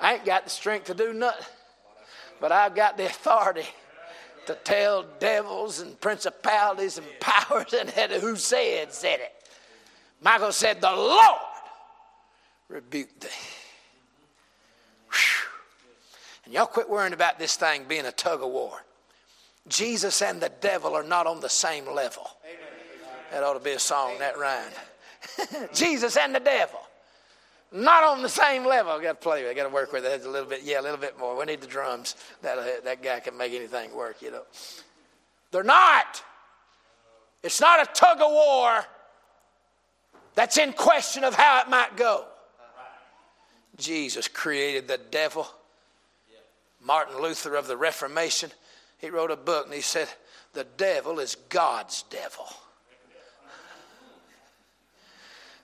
[0.00, 1.46] I ain't got the strength to do nothing,
[2.40, 3.66] but I've got the authority
[4.46, 9.32] to tell devils and principalities and powers and who said, said it.
[10.20, 11.38] Michael said, The Lord
[12.68, 13.28] rebuked thee.
[16.44, 18.82] And y'all quit worrying about this thing being a tug of war.
[19.68, 22.28] Jesus and the devil are not on the same level.
[23.30, 24.72] That ought to be a song, that rhyme.
[25.74, 26.80] Jesus and the devil.
[27.70, 28.92] Not on the same level.
[28.92, 29.42] I got to play.
[29.42, 29.50] With.
[29.50, 30.62] I got to work with it a little bit.
[30.62, 31.36] Yeah, a little bit more.
[31.36, 32.16] We need the drums.
[32.40, 34.22] That uh, that guy can make anything work.
[34.22, 34.42] You know.
[35.50, 36.22] They're not.
[37.42, 38.84] It's not a tug of war.
[40.34, 42.24] That's in question of how it might go.
[43.76, 45.46] Jesus created the devil
[46.88, 48.50] Martin Luther of the Reformation,
[48.98, 50.08] he wrote a book and he said,
[50.52, 52.46] The devil is God's devil.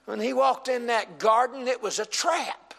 [0.05, 2.73] When he walked in that garden, it was a trap.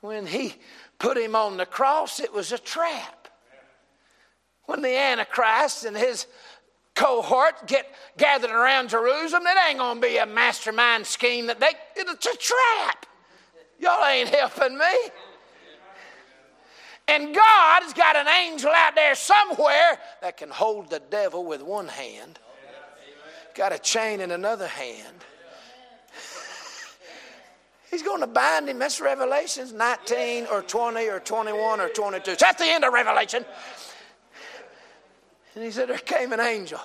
[0.00, 0.54] When he
[0.98, 3.28] put him on the cross, it was a trap.
[4.64, 6.26] When the Antichrist and his
[6.94, 12.26] cohort get gathered around Jerusalem, it ain't to be a mastermind scheme that they, it's
[12.26, 13.06] a trap.
[13.78, 15.10] Y'all ain't helping me.
[17.08, 21.88] And God's got an angel out there somewhere that can hold the devil with one
[21.88, 22.38] hand,
[23.54, 25.16] got a chain in another hand.
[27.90, 28.78] He's going to bind him.
[28.78, 32.30] That's Revelations 19 or 20 or 21 or 22.
[32.32, 33.44] It's at the end of Revelation.
[35.54, 36.80] And he said, There came an angel,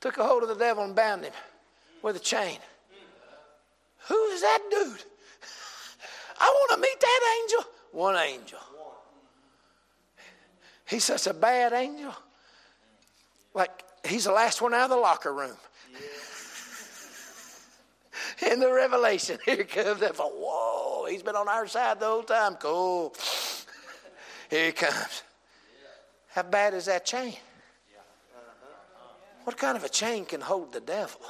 [0.00, 1.32] took a hold of the devil and bound him
[2.02, 2.58] with a chain.
[4.08, 5.04] Who is that dude?
[6.40, 7.70] I want to meet that angel.
[7.92, 8.58] One angel.
[10.88, 12.14] He's such a bad angel.
[13.54, 15.56] Like he's the last one out of the locker room.
[18.50, 20.16] In the revelation, here comes that.
[20.16, 22.54] Whoa, he's been on our side the whole time.
[22.56, 23.14] Cool.
[24.50, 25.22] Here he comes.
[26.28, 27.34] How bad is that chain?
[29.44, 31.20] What kind of a chain can hold the devil?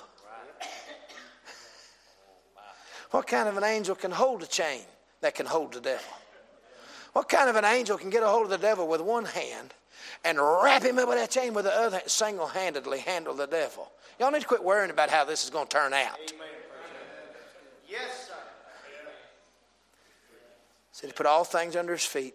[3.10, 4.82] What kind of an angel can hold a chain
[5.20, 6.12] that can hold the devil?
[7.12, 9.72] What kind of an angel can get a hold of the devil with one hand
[10.24, 13.90] and wrap him up with that chain with the other single handedly handle the devil?
[14.18, 16.18] Y'all need to quit worrying about how this is going to turn out.
[17.88, 18.34] Yes, sir.
[20.92, 22.34] Said he put all things under his feet,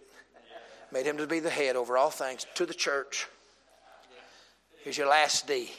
[0.91, 3.27] made him to be the head over all things to the church.
[4.83, 5.69] Here's your last D.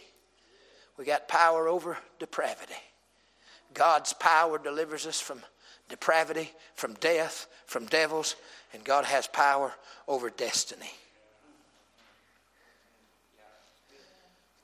[0.97, 2.74] We got power over depravity.
[3.72, 5.40] God's power delivers us from
[5.88, 8.36] depravity, from death, from devils,
[8.72, 9.74] and God has power
[10.07, 10.90] over destiny.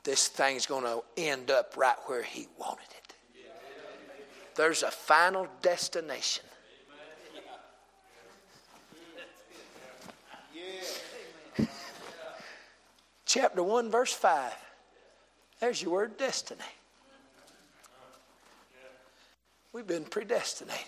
[0.02, 3.14] This thing's going to end up right where He wanted it.
[4.56, 6.44] There's a final destination.
[13.26, 14.52] Chapter 1, verse 5.
[15.60, 16.60] There's your word destiny.
[19.72, 20.84] We've been predestinated.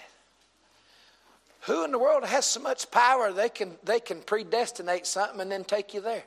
[1.63, 5.53] Who in the world has so much power they can, they can predestinate something and
[5.53, 6.25] then take you there?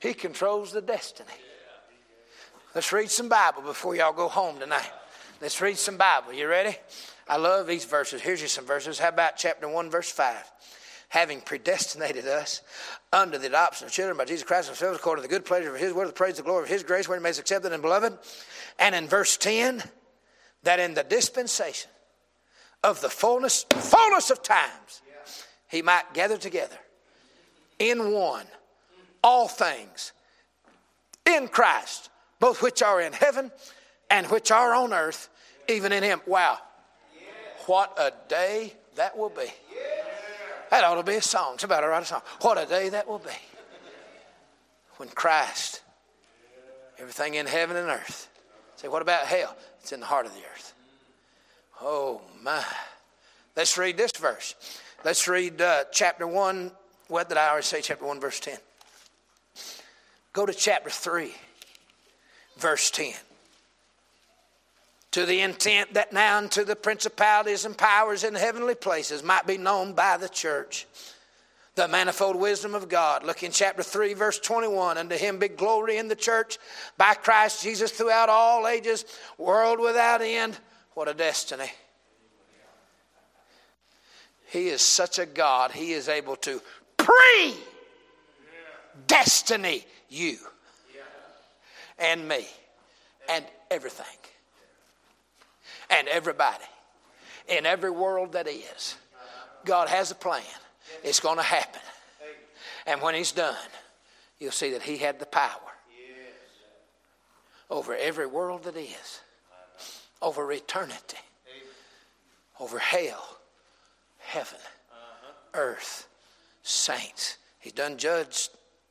[0.00, 1.28] He controls the destiny.
[2.74, 4.90] Let's read some Bible before y'all go home tonight.
[5.40, 6.32] Let's read some Bible.
[6.32, 6.76] You ready?
[7.28, 8.20] I love these verses.
[8.20, 8.98] Here's you some verses.
[8.98, 10.36] How about chapter 1, verse 5?
[11.10, 12.62] Having predestinated us
[13.12, 15.80] under the adoption of children by Jesus Christ himself, according to the good pleasure of
[15.80, 18.16] his word, the praise, the glory of his grace, where he makes accepted and beloved.
[18.78, 19.82] And in verse 10,
[20.62, 21.90] that in the dispensation
[22.82, 25.02] of the fullness, fullness of times,
[25.68, 26.78] he might gather together
[27.78, 28.46] in one
[29.22, 30.12] all things
[31.26, 33.50] in Christ, both which are in heaven
[34.10, 35.28] and which are on earth,
[35.68, 36.20] even in him.
[36.26, 36.58] Wow.
[37.66, 39.46] What a day that will be.
[40.70, 41.58] That ought to be a song.
[41.58, 42.22] Somebody write a song.
[42.42, 43.30] What a day that will be.
[44.96, 45.82] When Christ,
[46.98, 48.28] everything in heaven and earth.
[48.76, 49.56] Say, what about hell?
[49.80, 50.74] It's in the heart of the earth.
[51.80, 52.64] Oh, my.
[53.56, 54.54] Let's read this verse.
[55.04, 56.70] Let's read uh, chapter 1.
[57.08, 57.80] What did I already say?
[57.80, 58.58] Chapter 1, verse 10.
[60.32, 61.32] Go to chapter 3,
[62.56, 63.14] verse 10.
[65.12, 69.58] To the intent that now unto the principalities and powers in heavenly places might be
[69.58, 70.86] known by the church
[71.80, 73.24] the manifold wisdom of God.
[73.24, 74.98] Look in chapter 3, verse 21.
[74.98, 76.58] Unto him be glory in the church
[76.98, 79.04] by Christ Jesus throughout all ages,
[79.38, 80.58] world without end.
[80.94, 81.70] What a destiny.
[84.50, 86.60] He is such a God, he is able to
[86.96, 87.54] pre
[89.10, 90.36] destiny you
[91.98, 92.46] and me
[93.28, 94.06] and everything
[95.90, 96.64] and everybody
[97.48, 98.94] in every world that is.
[99.64, 100.42] God has a plan.
[101.02, 101.80] It's going to happen.
[102.86, 103.56] And when He's done,
[104.38, 105.58] you'll see that He had the power
[107.68, 109.20] over every world that is,
[110.22, 111.18] over eternity,
[112.58, 113.38] over hell,
[114.18, 114.58] heaven,
[115.54, 116.08] earth,
[116.62, 117.38] saints.
[117.58, 118.50] He's done judged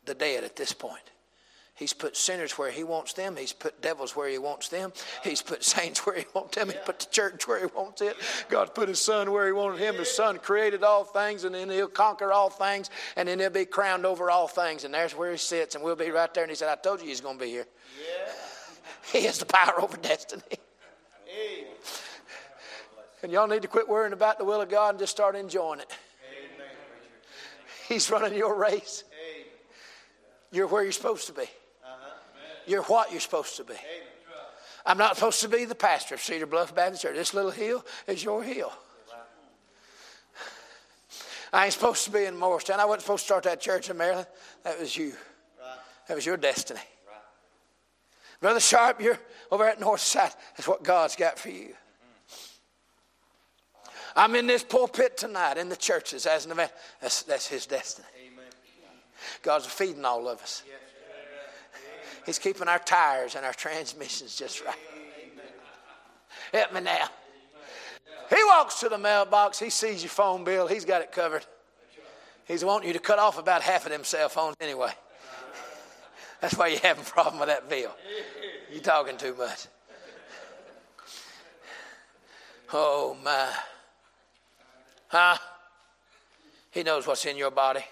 [0.10, 1.04] the dead at this point.
[1.76, 3.38] He's put sinners where he wants them.
[3.38, 4.92] He's put devils where he wants them.
[5.24, 6.68] He's put saints where he wants them.
[6.68, 8.18] He put the church where he wants it.
[8.50, 9.96] God put his son where he wanted him.
[9.96, 13.64] His son created all things, and then he'll conquer all things, and then he'll be
[13.64, 14.84] crowned over all things.
[14.84, 16.44] And there's where he sits, and we'll be right there.
[16.44, 17.68] And he said, I told you he's going to be here.
[17.98, 18.34] Yeah.
[19.14, 20.44] He has the power over destiny.
[21.26, 21.66] Hey.
[23.24, 25.80] And y'all need to quit worrying about the will of God and just start enjoying
[25.80, 25.92] it.
[26.30, 26.68] Amen.
[27.88, 29.06] He's running your race.
[30.52, 31.46] You're where you're supposed to be.
[32.68, 33.76] You're what you're supposed to be.
[34.86, 37.16] I'm not supposed to be the pastor of Cedar Bluff Baptist Church.
[37.16, 38.72] This little hill is your hill.
[41.52, 42.80] I ain't supposed to be in Morristown.
[42.80, 44.28] I wasn't supposed to start that church in Maryland.
[44.64, 45.14] That was you.
[46.08, 46.80] That was your destiny.
[48.40, 49.20] Brother Sharp, you're
[49.52, 50.32] over at North Side.
[50.56, 51.74] That's what God's got for you.
[54.16, 56.72] I'm in this pulpit tonight in the churches as an event.
[57.02, 58.08] That's, that's his destiny.
[59.42, 60.64] God's feeding all of us.
[62.26, 64.76] He's keeping our tires and our transmissions just right.
[66.54, 67.08] Help me now.
[68.30, 69.60] He walks to the mailbox.
[69.60, 70.68] He sees your phone bill.
[70.68, 71.46] He's got it covered.
[72.46, 74.92] He's wanting you to cut off about half of them cell phones anyway.
[76.42, 77.96] That's why you're having a problem with that bill.
[78.72, 79.68] You're talking too much.
[82.72, 83.50] Oh, my.
[85.08, 85.38] Huh?
[86.72, 87.84] He knows what's in your body.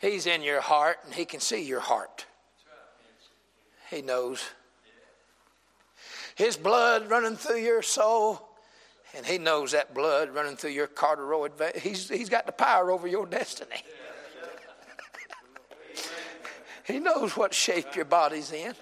[0.00, 2.26] He's in your heart and He can see your heart.
[3.90, 4.44] He knows.
[6.34, 8.48] His blood running through your soul.
[9.16, 10.88] And he knows that blood running through your
[11.56, 11.72] vein.
[11.80, 13.82] He's, he's got the power over your destiny.
[16.84, 18.74] he knows what shape your body's in.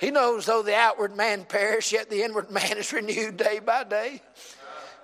[0.00, 3.84] He knows though the outward man perish, yet the inward man is renewed day by
[3.84, 4.20] day.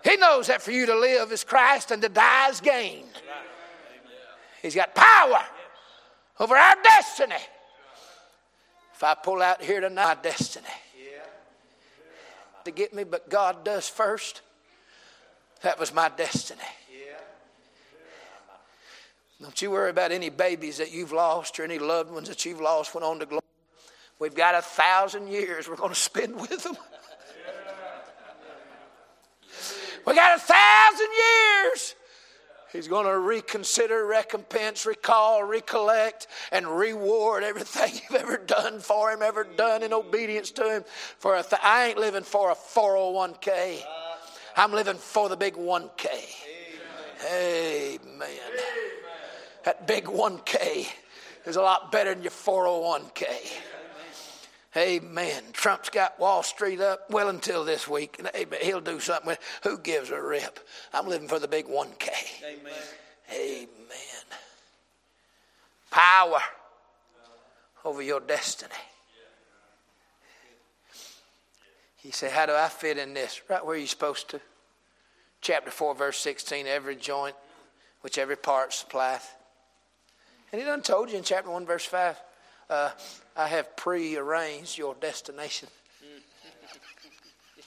[0.03, 3.05] He knows that for you to live is Christ and to die is gain.
[4.63, 5.43] He's got power
[6.41, 7.35] over our destiny.
[8.95, 10.67] If I pull out here tonight, my destiny
[12.69, 14.43] to get me, but God does first.
[15.63, 16.61] That was my destiny.
[19.41, 22.61] Don't you worry about any babies that you've lost or any loved ones that you've
[22.61, 23.43] lost went on to glory.
[24.19, 26.77] We've got a thousand years we're going to spend with them.
[30.05, 31.95] We got a thousand years.
[32.73, 39.23] He's going to reconsider, recompense, recall, recollect, and reward everything you've ever done for Him,
[39.23, 40.85] ever done in obedience to Him.
[41.19, 43.81] For a th- I ain't living for a 401k.
[44.57, 46.07] I'm living for the big 1k.
[47.25, 48.01] Amen.
[48.23, 48.29] Amen.
[49.65, 50.89] That big 1k
[51.47, 53.25] is a lot better than your 401k.
[54.77, 55.43] Amen.
[55.53, 58.21] Trump's got Wall Street up well until this week.
[58.35, 58.61] Amen.
[58.63, 59.27] He'll do something.
[59.27, 60.61] With, who gives a rip?
[60.93, 62.09] I'm living for the big 1K.
[62.45, 62.73] Amen.
[63.33, 63.69] Amen.
[65.91, 66.41] Power
[67.85, 68.75] over your destiny.
[71.97, 73.41] He said, How do I fit in this?
[73.49, 74.41] Right where you're supposed to.
[75.41, 77.37] Chapter 4, verse 16 every joint,
[78.03, 79.35] which every part supplieth.
[80.53, 82.17] And he done told you in chapter 1, verse 5
[82.71, 82.91] uh,
[83.37, 85.69] I have pre-arranged your destination.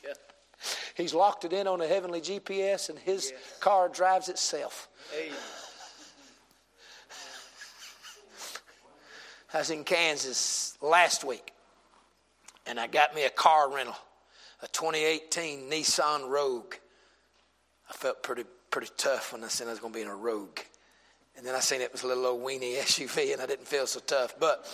[0.03, 0.14] yeah.
[0.95, 3.60] He's locked it in on a heavenly GPS, and his yes.
[3.60, 4.90] car drives itself.
[5.11, 5.32] Hey.
[9.53, 11.52] I was in Kansas last week,
[12.65, 13.98] and I got me a car rental,
[14.61, 16.76] a 2018 Nissan Rogue.
[17.90, 20.15] I felt pretty pretty tough when I said I was going to be in a
[20.15, 20.60] Rogue.
[21.42, 23.88] And then I seen it was a little old weenie SUV, and I didn't feel
[23.88, 24.36] so tough.
[24.40, 24.72] But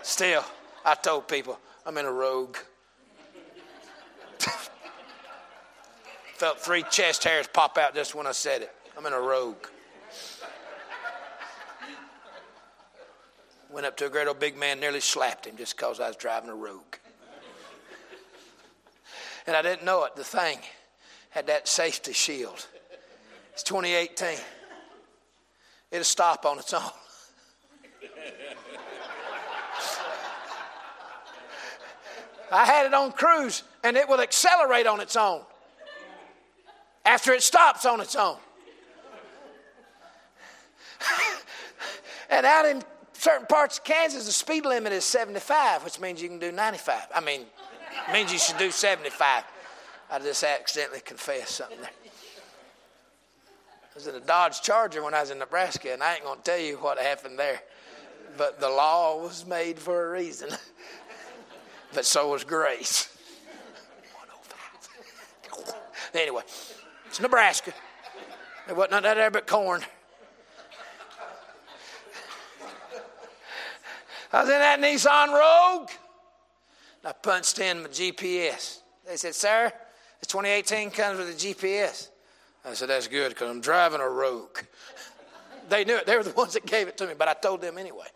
[0.00, 0.42] still,
[0.82, 2.56] I told people I'm in a rogue.
[6.36, 8.74] Felt three chest hairs pop out just when I said it.
[8.96, 9.66] I'm in a rogue.
[13.70, 16.16] Went up to a great old big man, nearly slapped him just because I was
[16.16, 16.96] driving a rogue.
[19.46, 20.16] And I didn't know it.
[20.16, 20.60] The thing
[21.28, 22.66] had that safety shield.
[23.52, 24.38] It's 2018
[25.90, 26.82] it'll stop on its own.
[32.52, 35.42] I had it on cruise and it will accelerate on its own
[37.04, 38.36] after it stops on its own.
[42.30, 46.28] and out in certain parts of Kansas, the speed limit is 75, which means you
[46.28, 47.06] can do 95.
[47.14, 47.46] I mean,
[48.12, 49.44] means you should do 75.
[50.10, 51.90] I just accidentally confessed something there.
[54.00, 56.42] Was in a Dodge Charger when I was in Nebraska, and I ain't going to
[56.42, 57.60] tell you what happened there.
[58.38, 60.48] But the law was made for a reason.
[61.92, 63.14] but so was grace.
[66.14, 66.40] anyway,
[67.08, 67.74] it's Nebraska.
[68.66, 69.82] There wasn't of there but corn.
[74.32, 75.90] I was in that Nissan Rogue.
[77.04, 78.78] I punched in my GPS.
[79.06, 79.70] They said, Sir,
[80.20, 82.08] the 2018 comes with a GPS.
[82.64, 84.58] I said, That's good because I'm driving a rogue.
[85.68, 86.06] they knew it.
[86.06, 88.06] They were the ones that gave it to me, but I told them anyway.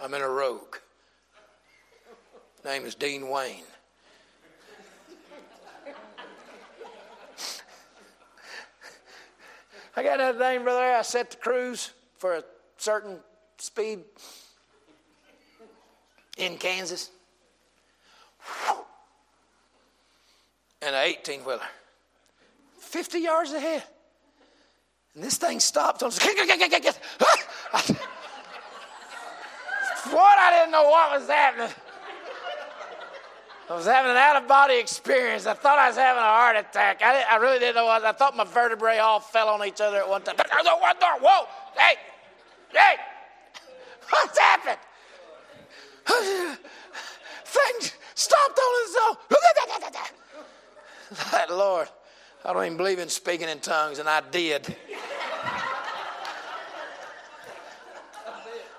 [0.00, 0.76] I'm in a rogue.
[2.64, 3.64] Name is Dean Wayne.
[9.94, 10.80] I got that thing, brother.
[10.80, 12.44] I set the cruise for a
[12.78, 13.18] certain
[13.58, 14.00] speed
[16.38, 17.10] in Kansas.
[20.80, 21.60] And an 18 wheeler.
[22.92, 23.82] 50 yards ahead.
[25.14, 26.02] And this thing stopped.
[26.02, 26.36] I was like,
[30.10, 30.38] what?
[30.38, 31.70] I didn't know what was happening.
[33.70, 35.46] I was having an out of body experience.
[35.46, 37.00] I thought I was having a heart attack.
[37.02, 39.96] I, I really didn't know what I thought my vertebrae all fell on each other
[39.96, 40.36] at one time.
[40.36, 41.46] Whoa,
[41.78, 41.94] hey,
[42.72, 42.96] hey,
[44.10, 44.78] what's happened?
[47.44, 48.92] Things stopped on its.
[51.32, 51.88] That Lord.
[52.44, 54.74] I don't even believe in speaking in tongues, and I did.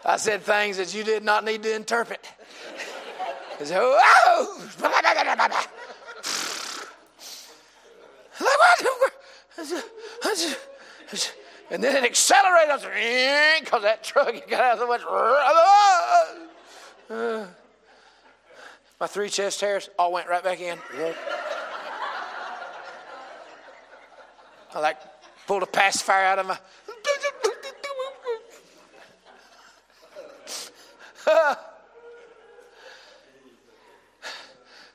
[0.05, 2.19] I said things that you did not need to interpret.
[3.59, 4.69] I Said, oh, oh!
[11.71, 12.81] and then it accelerated
[13.61, 15.01] because eh, that truck got out so much.
[18.99, 20.77] my three chest hairs all went right back in.
[24.73, 24.97] I like
[25.45, 26.57] pulled a pacifier out of my.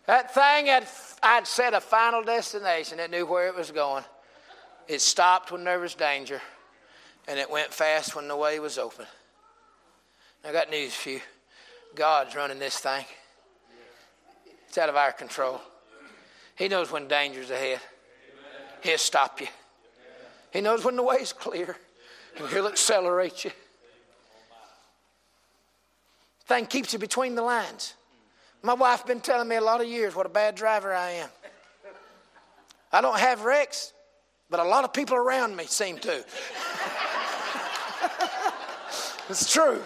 [0.06, 0.86] that thing had
[1.22, 3.00] I'd set a final destination.
[3.00, 4.04] It knew where it was going.
[4.86, 6.40] It stopped when there was danger,
[7.26, 9.06] and it went fast when the way was open.
[10.44, 11.20] I got news for you.
[11.94, 13.04] God's running this thing.
[14.66, 15.60] It's out of our control.
[16.56, 17.80] He knows when danger's ahead.
[18.82, 19.48] He'll stop you.
[20.52, 21.76] He knows when the way's clear,
[22.38, 23.50] and He'll accelerate you.
[26.46, 27.94] Thing keeps you between the lines.
[28.62, 31.28] My wife been telling me a lot of years what a bad driver I am.
[32.90, 33.92] I don't have wrecks,
[34.48, 36.10] but a lot of people around me seem to.
[39.28, 39.82] it's true.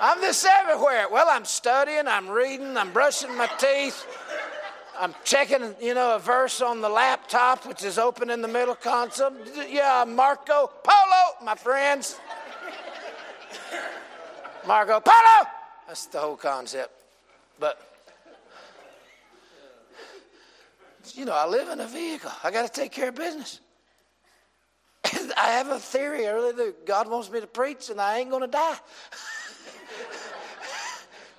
[0.00, 1.08] I'm this everywhere.
[1.10, 4.06] Well, I'm studying, I'm reading, I'm brushing my teeth.
[5.00, 8.74] I'm checking, you know, a verse on the laptop, which is open in the middle
[8.74, 9.32] console.
[9.68, 12.18] Yeah, Marco Polo, my friends.
[14.66, 15.48] Marco Polo.
[15.86, 16.90] That's the whole concept.
[17.60, 17.80] But
[21.14, 22.30] you know, I live in a vehicle.
[22.44, 23.60] I got to take care of business.
[25.04, 26.26] I have a theory.
[26.26, 26.74] I really do.
[26.84, 28.76] God wants me to preach, and I ain't going to die.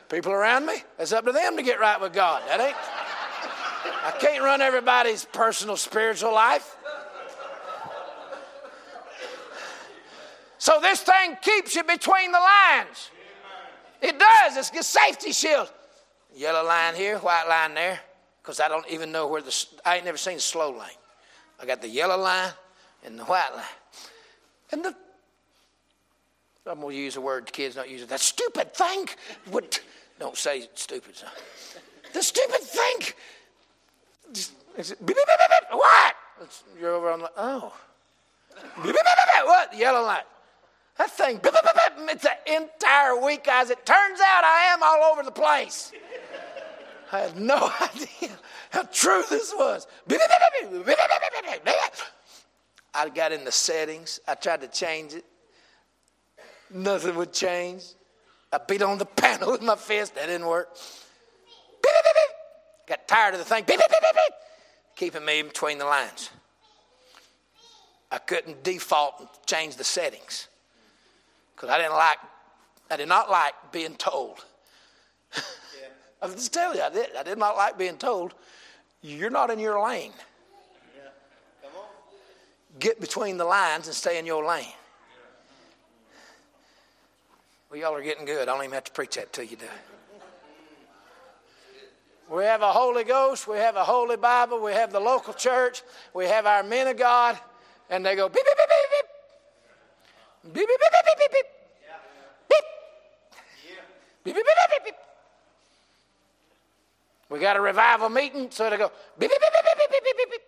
[0.09, 2.41] People around me, it's up to them to get right with God.
[2.47, 2.75] That ain't.
[3.85, 6.75] I can't run everybody's personal spiritual life.
[10.57, 13.11] So this thing keeps you between the lines.
[14.01, 14.57] It does.
[14.57, 15.71] It's a safety shield.
[16.35, 17.99] Yellow line here, white line there.
[18.41, 20.89] Because I don't even know where the, I ain't never seen a slow lane.
[21.61, 22.51] I got the yellow line
[23.05, 23.65] and the white line.
[24.71, 24.95] And the,
[26.65, 28.09] I'm going to use a word kids don't use it.
[28.09, 29.07] That stupid thing
[29.51, 29.79] would,
[30.19, 31.15] don't say stupid.
[31.15, 31.29] Son.
[32.13, 33.13] The stupid thing.
[35.71, 36.15] What?
[36.79, 37.73] You're over on the, oh.
[38.75, 39.75] What?
[39.77, 40.23] Yellow line.
[40.97, 42.31] That thing, it's an
[42.63, 43.69] entire week, guys.
[43.69, 45.91] It turns out I am all over the place.
[47.11, 48.37] I had no idea
[48.69, 49.87] how true this was.
[52.93, 54.19] I got in the settings.
[54.27, 55.25] I tried to change it.
[56.69, 57.83] Nothing would change.
[58.51, 60.15] I beat on the panel with my fist.
[60.15, 60.69] That didn't work.
[62.87, 63.63] Got tired of the thing.
[64.99, 66.29] Keeping me between the lines.
[68.11, 70.49] I couldn't default and change the settings
[71.55, 72.17] because I didn't like,
[72.91, 74.43] I did not like being told.
[75.33, 75.41] Yeah.
[76.21, 77.15] I'm just telling you, I did.
[77.17, 78.33] I did not like being told,
[79.01, 80.11] you're not in your lane.
[80.93, 81.03] Yeah.
[81.63, 81.87] Come on.
[82.79, 84.73] Get between the lines and stay in your lane.
[87.69, 88.49] Well, y'all are getting good.
[88.49, 89.65] I don't even have to preach that to you, do
[92.29, 95.81] We have a Holy Ghost, we have a Holy Bible, we have the local church,
[96.13, 97.39] we have our men of God,
[97.89, 99.05] and they go beep, beep, beep, beep, beep.
[100.53, 101.45] Beep, beep, beep, beep, beep, beep.
[102.49, 102.65] Beep.
[104.23, 104.95] Beep, beep, beep, beep, beep.
[107.29, 110.17] We got a revival meeting, so they go beep, beep, beep, beep, beep, beep, beep,
[110.17, 110.29] beep, beep.
[110.31, 110.41] Beep.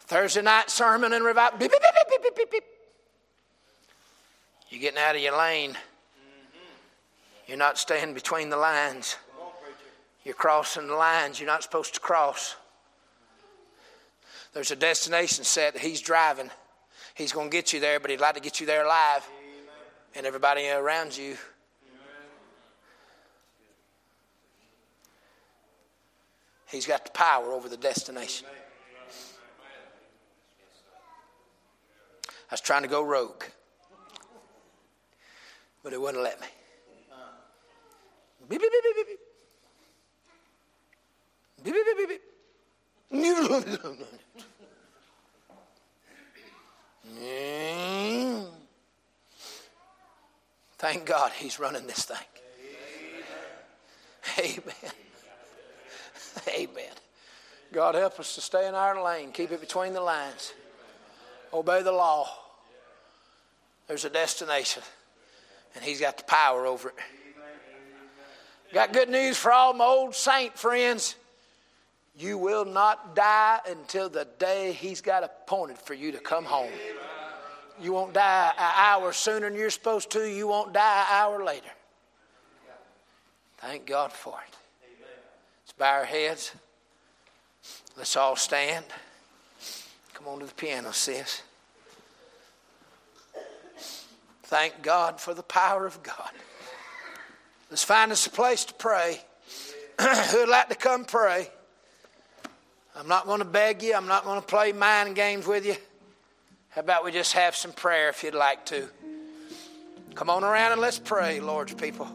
[0.00, 1.58] Thursday night sermon and revival.
[1.58, 2.50] Beep, beep, beep, beep, beep, beep, beep.
[2.52, 2.64] Beep.
[4.68, 5.76] You're getting out of your lane.
[7.50, 9.16] You're not staying between the lines.
[10.24, 12.54] You're crossing the lines you're not supposed to cross.
[14.54, 16.48] There's a destination set he's driving.
[17.16, 19.28] He's going to get you there, but He'd like to get you there alive
[20.14, 21.36] and everybody around you.
[26.68, 28.46] He's got the power over the destination.
[32.48, 33.42] I was trying to go rogue,
[35.82, 36.46] but it wouldn't let me.
[38.50, 39.18] Beep, beep, beep, beep, beep.
[41.62, 42.22] Beep, beep, beep, beep.
[50.78, 52.16] Thank God he's running this thing.
[54.38, 54.92] Amen.
[56.48, 56.94] Amen.
[57.72, 60.52] God help us to stay in our lane, keep it between the lines,
[61.52, 62.28] obey the law.
[63.86, 64.82] There's a destination,
[65.76, 66.96] and he's got the power over it.
[68.72, 71.16] Got good news for all my old saint friends.
[72.16, 76.70] You will not die until the day he's got appointed for you to come home.
[77.80, 80.28] You won't die an hour sooner than you're supposed to.
[80.28, 81.70] You won't die an hour later.
[83.58, 84.56] Thank God for it.
[85.64, 86.52] Let's bow our heads.
[87.96, 88.84] Let's all stand.
[90.14, 91.42] Come on to the piano, sis.
[94.44, 96.30] Thank God for the power of God.
[97.70, 99.20] Let's find us a place to pray.
[100.30, 101.48] who'd like to come pray.
[102.96, 103.94] I'm not going to beg you.
[103.94, 105.76] I'm not going to play mind games with you.
[106.70, 108.88] How about we just have some prayer if you'd like to?
[110.14, 112.08] Come on around and let's pray, Lord's people.